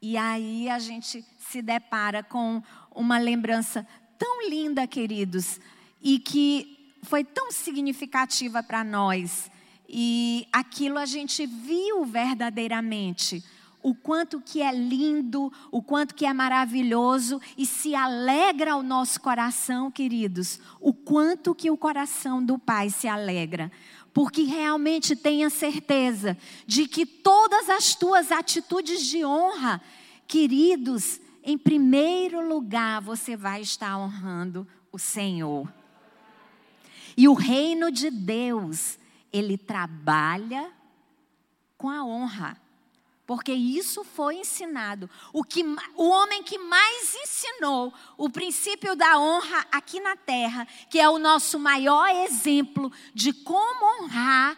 e 0.00 0.16
aí 0.16 0.70
a 0.70 0.78
gente 0.78 1.24
se 1.40 1.60
depara 1.60 2.22
com 2.22 2.62
uma 2.94 3.18
lembrança 3.18 3.84
tão 4.16 4.48
linda, 4.48 4.86
queridos, 4.86 5.60
e 6.00 6.20
que 6.20 6.94
foi 7.02 7.24
tão 7.24 7.50
significativa 7.50 8.62
para 8.62 8.84
nós 8.84 9.50
e 9.88 10.46
aquilo 10.52 10.98
a 10.98 11.06
gente 11.06 11.46
viu 11.46 12.04
verdadeiramente 12.04 13.42
o 13.82 13.94
quanto 13.94 14.40
que 14.40 14.60
é 14.60 14.72
lindo, 14.72 15.52
o 15.70 15.80
quanto 15.80 16.14
que 16.14 16.26
é 16.26 16.32
maravilhoso 16.32 17.40
e 17.56 17.64
se 17.64 17.94
alegra 17.94 18.76
o 18.76 18.82
nosso 18.82 19.20
coração, 19.20 19.90
queridos, 19.90 20.60
o 20.80 20.92
quanto 20.92 21.54
que 21.54 21.70
o 21.70 21.76
coração 21.76 22.44
do 22.44 22.58
Pai 22.58 22.90
se 22.90 23.06
alegra. 23.06 23.70
Porque 24.12 24.42
realmente 24.42 25.14
tenha 25.14 25.48
certeza 25.48 26.36
de 26.66 26.88
que 26.88 27.06
todas 27.06 27.70
as 27.70 27.94
tuas 27.94 28.32
atitudes 28.32 29.06
de 29.06 29.24
honra, 29.24 29.80
queridos, 30.26 31.20
em 31.44 31.56
primeiro 31.56 32.46
lugar 32.46 33.00
você 33.00 33.36
vai 33.36 33.60
estar 33.60 33.96
honrando 33.96 34.66
o 34.90 34.98
Senhor. 34.98 35.72
E 37.16 37.28
o 37.28 37.32
reino 37.32 37.90
de 37.92 38.10
Deus 38.10 38.97
ele 39.32 39.56
trabalha 39.56 40.72
com 41.76 41.88
a 41.88 42.04
honra. 42.04 42.60
Porque 43.26 43.52
isso 43.52 44.02
foi 44.04 44.36
ensinado. 44.36 45.08
O, 45.34 45.44
que, 45.44 45.62
o 45.94 46.08
homem 46.08 46.42
que 46.42 46.56
mais 46.56 47.14
ensinou 47.14 47.92
o 48.16 48.30
princípio 48.30 48.96
da 48.96 49.18
honra 49.18 49.66
aqui 49.70 50.00
na 50.00 50.16
terra, 50.16 50.66
que 50.88 50.98
é 50.98 51.08
o 51.10 51.18
nosso 51.18 51.58
maior 51.58 52.08
exemplo 52.08 52.90
de 53.12 53.34
como 53.34 54.02
honrar, 54.02 54.56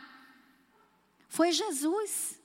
foi 1.29 1.51
Jesus. 1.51 2.41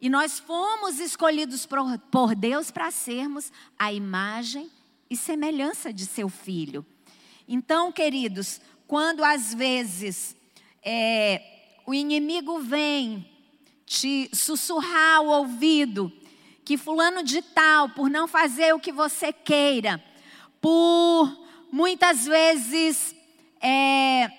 E 0.00 0.10
nós 0.10 0.38
fomos 0.38 1.00
escolhidos 1.00 1.64
por, 1.64 1.98
por 2.10 2.34
Deus 2.34 2.70
para 2.70 2.90
sermos 2.90 3.50
a 3.78 3.92
imagem 3.92 4.70
e 5.08 5.16
semelhança 5.16 5.90
de 5.92 6.04
seu 6.04 6.28
filho. 6.28 6.84
Então, 7.48 7.90
queridos, 7.90 8.60
quando 8.86 9.24
às 9.24 9.54
vezes 9.54 10.36
é, 10.90 11.42
o 11.84 11.92
inimigo 11.92 12.60
vem 12.60 13.28
te 13.84 14.30
sussurrar 14.32 15.20
o 15.20 15.26
ouvido 15.26 16.10
que 16.64 16.78
fulano 16.78 17.22
de 17.22 17.42
tal, 17.42 17.90
por 17.90 18.08
não 18.08 18.26
fazer 18.26 18.74
o 18.74 18.80
que 18.80 18.90
você 18.90 19.30
queira, 19.30 20.02
por 20.62 21.30
muitas 21.70 22.24
vezes 22.24 23.14
é, 23.60 24.30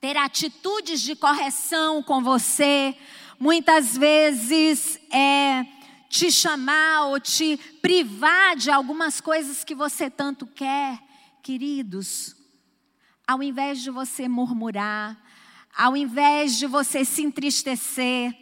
ter 0.00 0.16
atitudes 0.16 1.02
de 1.02 1.14
correção 1.14 2.02
com 2.02 2.22
você, 2.22 2.96
muitas 3.38 3.94
vezes 3.96 4.98
é, 5.10 5.66
te 6.08 6.32
chamar 6.32 7.08
ou 7.08 7.20
te 7.20 7.58
privar 7.82 8.56
de 8.56 8.70
algumas 8.70 9.20
coisas 9.20 9.62
que 9.62 9.74
você 9.74 10.08
tanto 10.08 10.46
quer, 10.46 10.98
queridos, 11.42 12.34
ao 13.26 13.42
invés 13.42 13.82
de 13.82 13.90
você 13.90 14.26
murmurar, 14.26 15.23
ao 15.76 15.96
invés 15.96 16.56
de 16.56 16.66
você 16.66 17.04
se 17.04 17.22
entristecer, 17.22 18.34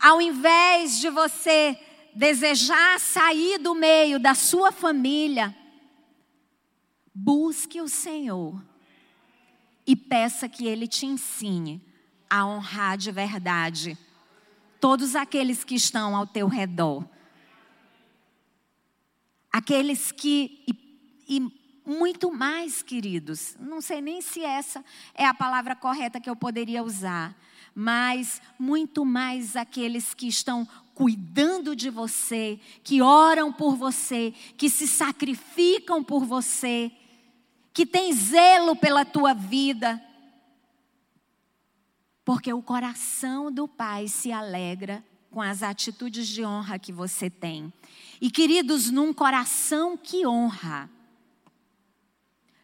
ao 0.00 0.20
invés 0.20 0.98
de 0.98 1.10
você 1.10 1.78
desejar 2.14 2.98
sair 2.98 3.58
do 3.58 3.74
meio 3.74 4.18
da 4.18 4.34
sua 4.34 4.72
família, 4.72 5.54
busque 7.14 7.80
o 7.80 7.88
Senhor 7.88 8.62
e 9.86 9.94
peça 9.94 10.48
que 10.48 10.66
Ele 10.66 10.86
te 10.86 11.06
ensine 11.06 11.84
a 12.28 12.46
honrar 12.46 12.96
de 12.96 13.12
verdade 13.12 13.98
todos 14.80 15.14
aqueles 15.14 15.62
que 15.62 15.74
estão 15.74 16.16
ao 16.16 16.26
teu 16.26 16.48
redor. 16.48 17.06
Aqueles 19.52 20.10
que, 20.12 20.64
e, 20.66 21.36
e 21.36 21.59
muito 21.84 22.32
mais, 22.32 22.82
queridos. 22.82 23.56
Não 23.58 23.80
sei 23.80 24.00
nem 24.00 24.20
se 24.20 24.42
essa 24.42 24.84
é 25.14 25.24
a 25.24 25.34
palavra 25.34 25.74
correta 25.74 26.20
que 26.20 26.28
eu 26.28 26.36
poderia 26.36 26.82
usar, 26.82 27.36
mas 27.74 28.40
muito 28.58 29.04
mais 29.04 29.56
aqueles 29.56 30.14
que 30.14 30.28
estão 30.28 30.66
cuidando 30.94 31.74
de 31.74 31.88
você, 31.88 32.60
que 32.84 33.00
oram 33.00 33.52
por 33.52 33.74
você, 33.74 34.34
que 34.56 34.68
se 34.68 34.86
sacrificam 34.86 36.04
por 36.04 36.24
você, 36.24 36.92
que 37.72 37.86
têm 37.86 38.12
zelo 38.12 38.76
pela 38.76 39.04
tua 39.04 39.32
vida. 39.32 40.02
Porque 42.24 42.52
o 42.52 42.62
coração 42.62 43.50
do 43.50 43.66
Pai 43.66 44.08
se 44.08 44.30
alegra 44.30 45.02
com 45.30 45.40
as 45.40 45.62
atitudes 45.62 46.28
de 46.28 46.44
honra 46.44 46.78
que 46.78 46.92
você 46.92 47.30
tem. 47.30 47.72
E 48.20 48.30
queridos, 48.30 48.90
num 48.90 49.12
coração 49.12 49.96
que 49.96 50.26
honra, 50.26 50.90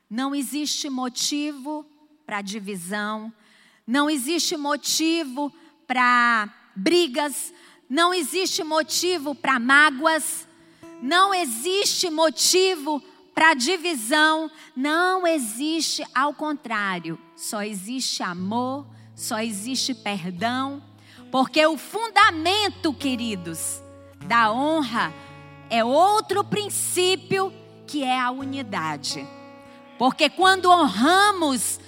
não 0.08 0.34
existe 0.34 0.88
motivo 0.88 1.84
para 2.24 2.42
divisão, 2.42 3.32
não 3.86 4.10
existe 4.10 4.56
motivo 4.56 5.52
para 5.86 6.48
brigas, 6.74 7.52
não 7.88 8.12
existe 8.12 8.64
motivo 8.64 9.34
para 9.34 9.58
mágoas, 9.58 10.46
não 11.00 11.32
existe 11.34 12.10
motivo 12.10 13.02
para 13.34 13.54
divisão, 13.54 14.50
não 14.74 15.26
existe, 15.26 16.04
ao 16.14 16.32
contrário, 16.32 17.18
só 17.36 17.62
existe 17.62 18.22
amor, 18.22 18.86
só 19.14 19.38
existe 19.40 19.94
perdão, 19.94 20.82
porque 21.30 21.64
o 21.66 21.76
fundamento, 21.76 22.94
queridos, 22.94 23.80
da 24.26 24.50
honra 24.50 25.12
é 25.68 25.84
outro 25.84 26.42
princípio 26.42 27.52
que 27.86 28.02
é 28.02 28.18
a 28.18 28.30
unidade. 28.30 29.35
Porque 29.98 30.28
quando 30.28 30.70
honramos 30.70 31.80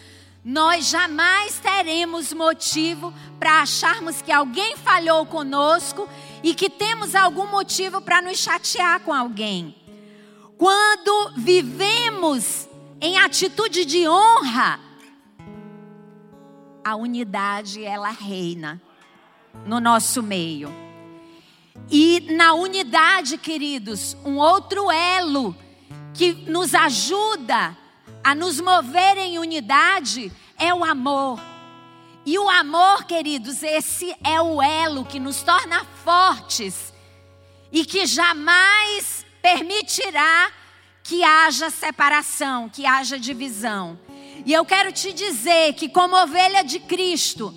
nós 0.44 0.86
jamais 0.86 1.59
teremos 1.59 2.32
motivo 2.32 3.12
para 3.38 3.61
acharmos 3.61 4.22
que 4.22 4.32
alguém 4.32 4.76
falhou 4.76 5.26
conosco 5.26 6.09
e 6.42 6.54
que 6.54 6.70
temos 6.70 7.14
algum 7.14 7.46
motivo 7.46 8.00
para 8.00 8.22
nos 8.22 8.38
chatear 8.38 9.00
com 9.00 9.12
alguém. 9.12 9.76
Quando 10.56 11.32
vivemos 11.36 12.66
em 12.98 13.18
atitude 13.18 13.84
de 13.84 14.09
honra, 14.09 14.80
a 16.82 16.96
unidade 16.96 17.84
ela 17.84 18.11
reina 18.11 18.80
no 19.66 19.80
nosso 19.80 20.22
meio. 20.22 20.72
E 21.90 22.20
na 22.30 22.54
unidade, 22.54 23.36
queridos, 23.36 24.16
um 24.24 24.38
outro 24.38 24.90
elo 24.90 25.54
que 26.14 26.32
nos 26.32 26.74
ajuda 26.74 27.54
a 27.66 27.88
nos 28.34 28.60
mover 28.60 29.16
em 29.18 29.38
unidade 29.38 30.32
é 30.58 30.72
o 30.72 30.84
amor. 30.84 31.40
E 32.26 32.38
o 32.38 32.48
amor, 32.48 33.04
queridos, 33.04 33.62
esse 33.62 34.14
é 34.22 34.40
o 34.40 34.62
elo 34.62 35.04
que 35.04 35.18
nos 35.18 35.42
torna 35.42 35.84
fortes 36.04 36.92
e 37.72 37.84
que 37.84 38.06
jamais 38.06 39.24
permitirá 39.40 40.52
que 41.02 41.24
haja 41.24 41.70
separação, 41.70 42.68
que 42.68 42.84
haja 42.84 43.18
divisão. 43.18 43.98
E 44.44 44.52
eu 44.52 44.64
quero 44.64 44.92
te 44.92 45.12
dizer 45.12 45.72
que, 45.74 45.88
como 45.88 46.16
ovelha 46.16 46.62
de 46.62 46.80
Cristo, 46.80 47.54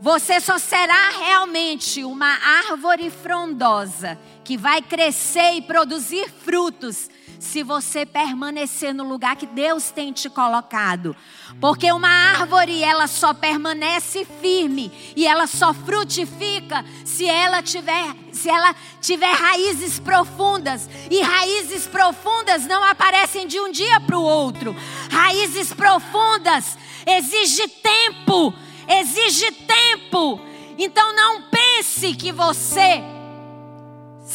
você 0.00 0.40
só 0.40 0.58
será 0.58 1.10
realmente 1.10 2.04
uma 2.04 2.28
árvore 2.68 3.08
frondosa 3.08 4.18
que 4.44 4.56
vai 4.56 4.82
crescer 4.82 5.54
e 5.54 5.62
produzir 5.62 6.28
frutos 6.28 7.08
se 7.42 7.64
você 7.64 8.06
permanecer 8.06 8.94
no 8.94 9.02
lugar 9.02 9.34
que 9.34 9.46
Deus 9.46 9.90
tem 9.90 10.12
te 10.12 10.30
colocado. 10.30 11.14
Porque 11.60 11.90
uma 11.90 12.08
árvore, 12.08 12.84
ela 12.84 13.08
só 13.08 13.34
permanece 13.34 14.24
firme 14.40 14.92
e 15.16 15.26
ela 15.26 15.48
só 15.48 15.74
frutifica 15.74 16.84
se 17.04 17.26
ela 17.26 17.60
tiver, 17.60 18.14
se 18.30 18.48
ela 18.48 18.72
tiver 19.00 19.32
raízes 19.32 19.98
profundas. 19.98 20.88
E 21.10 21.20
raízes 21.20 21.88
profundas 21.88 22.64
não 22.64 22.82
aparecem 22.84 23.48
de 23.48 23.58
um 23.58 23.72
dia 23.72 23.98
para 23.98 24.16
o 24.16 24.22
outro. 24.22 24.74
Raízes 25.10 25.72
profundas 25.74 26.78
exige 27.04 27.66
tempo, 27.66 28.54
exige 28.88 29.50
tempo. 29.50 30.40
Então 30.78 31.14
não 31.14 31.42
pense 31.50 32.14
que 32.14 32.30
você 32.30 33.02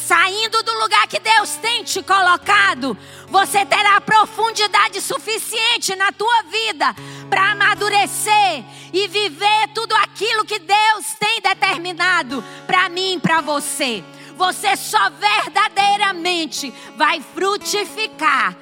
saindo 0.08 0.64
do 0.64 0.74
lugar 0.80 1.06
que 1.08 1.20
Deus 1.20 1.56
tem 1.58 1.84
te 1.84 2.02
colocado, 2.02 2.98
você 3.28 3.66
terá 3.66 4.00
profundidade 4.00 5.02
suficiente 5.02 5.94
na 5.98 6.14
tua 6.14 6.44
vida 6.44 6.96
para 7.30 7.52
amadurecer 7.52 8.64
e 8.94 9.06
viver 9.10 9.68
tudo 9.76 9.94
aquilo 9.96 10.46
que 10.46 10.60
Deus 10.60 11.14
tem 11.20 11.42
determinado 11.42 12.42
para 12.66 12.88
mim 12.88 13.16
e 13.16 13.20
para 13.20 13.42
você. 13.42 14.02
Você 14.38 14.78
só 14.78 15.10
verdadeiramente 15.10 16.74
vai 16.96 17.20
frutificar 17.20 18.56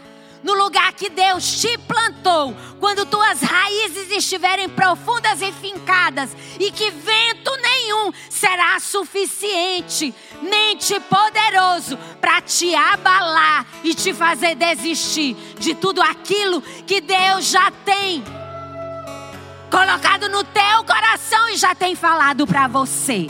no 0.46 0.54
lugar 0.54 0.94
que 0.94 1.10
Deus 1.10 1.60
te 1.60 1.76
plantou, 1.80 2.56
quando 2.80 3.04
tuas 3.08 3.42
raízes 3.42 4.12
estiverem 4.12 4.70
profundas 4.70 5.42
e 5.42 5.52
fincadas, 5.52 6.30
e 6.60 6.72
que 6.72 6.92
vento 6.92 7.52
nenhum 7.64 8.12
será 8.30 8.80
suficiente, 8.80 10.14
mente 10.44 11.00
poderoso 11.00 11.98
para 12.22 12.42
te 12.42 12.76
abalar 12.76 13.66
e 13.84 13.96
te 13.96 14.14
fazer 14.14 14.54
desistir 14.54 15.36
de 15.58 15.74
tudo 15.74 16.00
aquilo 16.00 16.62
que 16.62 17.02
Deus 17.02 17.46
já 17.46 17.72
tem 17.84 18.24
colocado 19.72 20.30
no 20.30 20.44
teu 20.44 20.84
coração 20.86 21.50
e 21.50 21.58
já 21.58 21.74
tem 21.74 21.96
falado 21.96 22.46
para 22.46 22.68
você. 22.68 23.28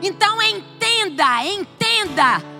Então 0.00 0.40
entenda, 0.40 1.44
entenda 1.44 2.51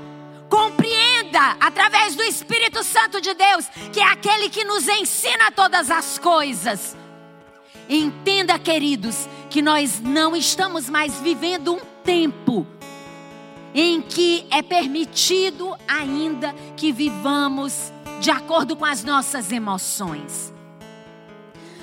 Compreenda 0.52 1.56
através 1.58 2.14
do 2.14 2.22
Espírito 2.22 2.84
Santo 2.84 3.22
de 3.22 3.32
Deus, 3.32 3.66
que 3.90 3.98
é 3.98 4.04
aquele 4.04 4.50
que 4.50 4.64
nos 4.64 4.86
ensina 4.86 5.50
todas 5.50 5.90
as 5.90 6.18
coisas. 6.18 6.94
Entenda, 7.88 8.58
queridos, 8.58 9.26
que 9.48 9.62
nós 9.62 9.98
não 9.98 10.36
estamos 10.36 10.90
mais 10.90 11.18
vivendo 11.20 11.72
um 11.72 11.80
tempo 12.04 12.66
em 13.72 14.02
que 14.02 14.46
é 14.50 14.60
permitido 14.60 15.74
ainda 15.88 16.54
que 16.76 16.92
vivamos 16.92 17.90
de 18.20 18.30
acordo 18.30 18.76
com 18.76 18.84
as 18.84 19.02
nossas 19.02 19.50
emoções. 19.50 20.52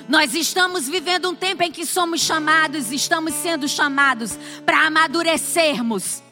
Nós 0.08 0.32
estamos 0.32 0.88
vivendo 0.88 1.28
um 1.28 1.34
tempo 1.34 1.64
em 1.64 1.72
que 1.72 1.84
somos 1.84 2.20
chamados, 2.20 2.92
estamos 2.92 3.34
sendo 3.34 3.66
chamados 3.66 4.38
para 4.64 4.86
amadurecermos 4.86 6.22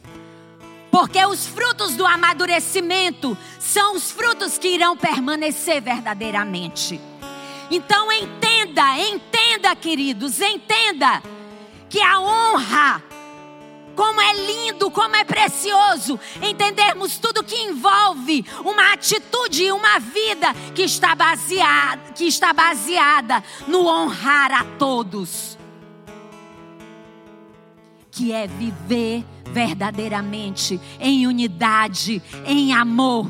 porque 0.98 1.24
os 1.24 1.46
frutos 1.46 1.94
do 1.94 2.04
amadurecimento 2.04 3.38
são 3.60 3.94
os 3.94 4.10
frutos 4.10 4.58
que 4.58 4.66
irão 4.66 4.96
permanecer 4.96 5.80
verdadeiramente. 5.80 7.00
Então 7.70 8.10
entenda, 8.10 8.98
entenda, 8.98 9.76
queridos, 9.76 10.40
entenda 10.40 11.22
que 11.88 12.02
a 12.02 12.18
honra, 12.18 13.00
como 13.94 14.20
é 14.20 14.32
lindo, 14.32 14.90
como 14.90 15.14
é 15.14 15.22
precioso 15.22 16.18
entendermos 16.42 17.16
tudo 17.16 17.44
que 17.44 17.54
envolve 17.54 18.44
uma 18.64 18.92
atitude 18.92 19.66
e 19.66 19.70
uma 19.70 20.00
vida 20.00 20.52
que 20.74 20.82
está 20.82 21.14
baseada, 21.14 22.12
que 22.12 22.26
está 22.26 22.52
baseada 22.52 23.44
no 23.68 23.86
honrar 23.86 24.52
a 24.52 24.64
todos. 24.76 25.56
Que 28.10 28.32
é 28.32 28.48
viver 28.48 29.24
verdadeiramente 29.52 30.80
em 31.00 31.26
unidade, 31.26 32.22
em 32.46 32.72
amor. 32.72 33.28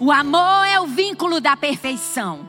O 0.00 0.12
amor 0.12 0.64
é 0.66 0.80
o 0.80 0.86
vínculo 0.86 1.40
da 1.40 1.56
perfeição. 1.56 2.48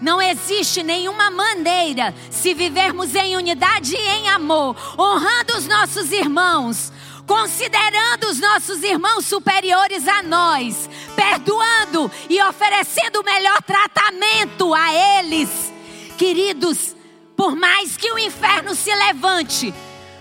Não 0.00 0.20
existe 0.20 0.82
nenhuma 0.82 1.30
maneira, 1.30 2.14
se 2.30 2.52
vivermos 2.52 3.14
em 3.14 3.36
unidade 3.36 3.94
e 3.94 4.08
em 4.08 4.28
amor, 4.28 4.76
honrando 4.98 5.56
os 5.56 5.66
nossos 5.66 6.10
irmãos, 6.10 6.92
considerando 7.26 8.24
os 8.28 8.38
nossos 8.38 8.82
irmãos 8.82 9.24
superiores 9.24 10.06
a 10.06 10.22
nós, 10.22 10.88
perdoando 11.14 12.10
e 12.28 12.42
oferecendo 12.42 13.20
o 13.20 13.24
melhor 13.24 13.62
tratamento 13.62 14.74
a 14.74 15.20
eles. 15.20 15.72
Queridos, 16.18 16.93
por 17.36 17.56
mais 17.56 17.96
que 17.96 18.10
o 18.10 18.18
inferno 18.18 18.74
se 18.74 18.94
levante, 18.94 19.74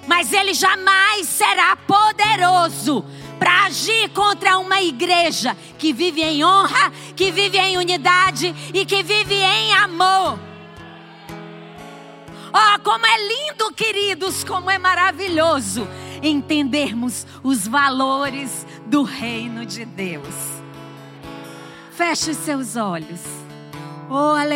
mas 0.07 0.34
ele 0.34 0.53
jamais 0.53 1.28
será 1.28 1.76
poderoso 1.76 3.05
para 3.39 3.66
agir 3.66 4.09
contra 4.09 4.57
uma 4.57 4.82
igreja 4.82 5.55
que 5.78 5.93
vive 5.93 6.22
em 6.22 6.43
honra, 6.43 6.91
que 7.16 7.32
vive 7.32 7.57
em 7.57 7.78
unidade 7.78 8.53
e 8.74 8.86
que 8.86 9.03
vive 9.03 9.36
em 9.36 9.74
amor. 9.74 10.39
Oh, 12.55 12.80
como 12.84 13.05
é 13.05 13.18
lindo, 13.18 13.74
queridos, 13.74 14.43
como 14.43 14.70
é 14.70 14.78
maravilhoso 14.78 15.88
entendermos 16.22 17.26
os 17.43 17.68
valores 17.68 18.66
do 18.86 19.03
reino 19.03 19.66
de 19.66 19.86
Deus. 19.86 20.36
Feche 21.91 22.32
os 22.32 22.38
seus 22.38 22.76
olhos. 22.76 23.22
Oh. 24.09 24.43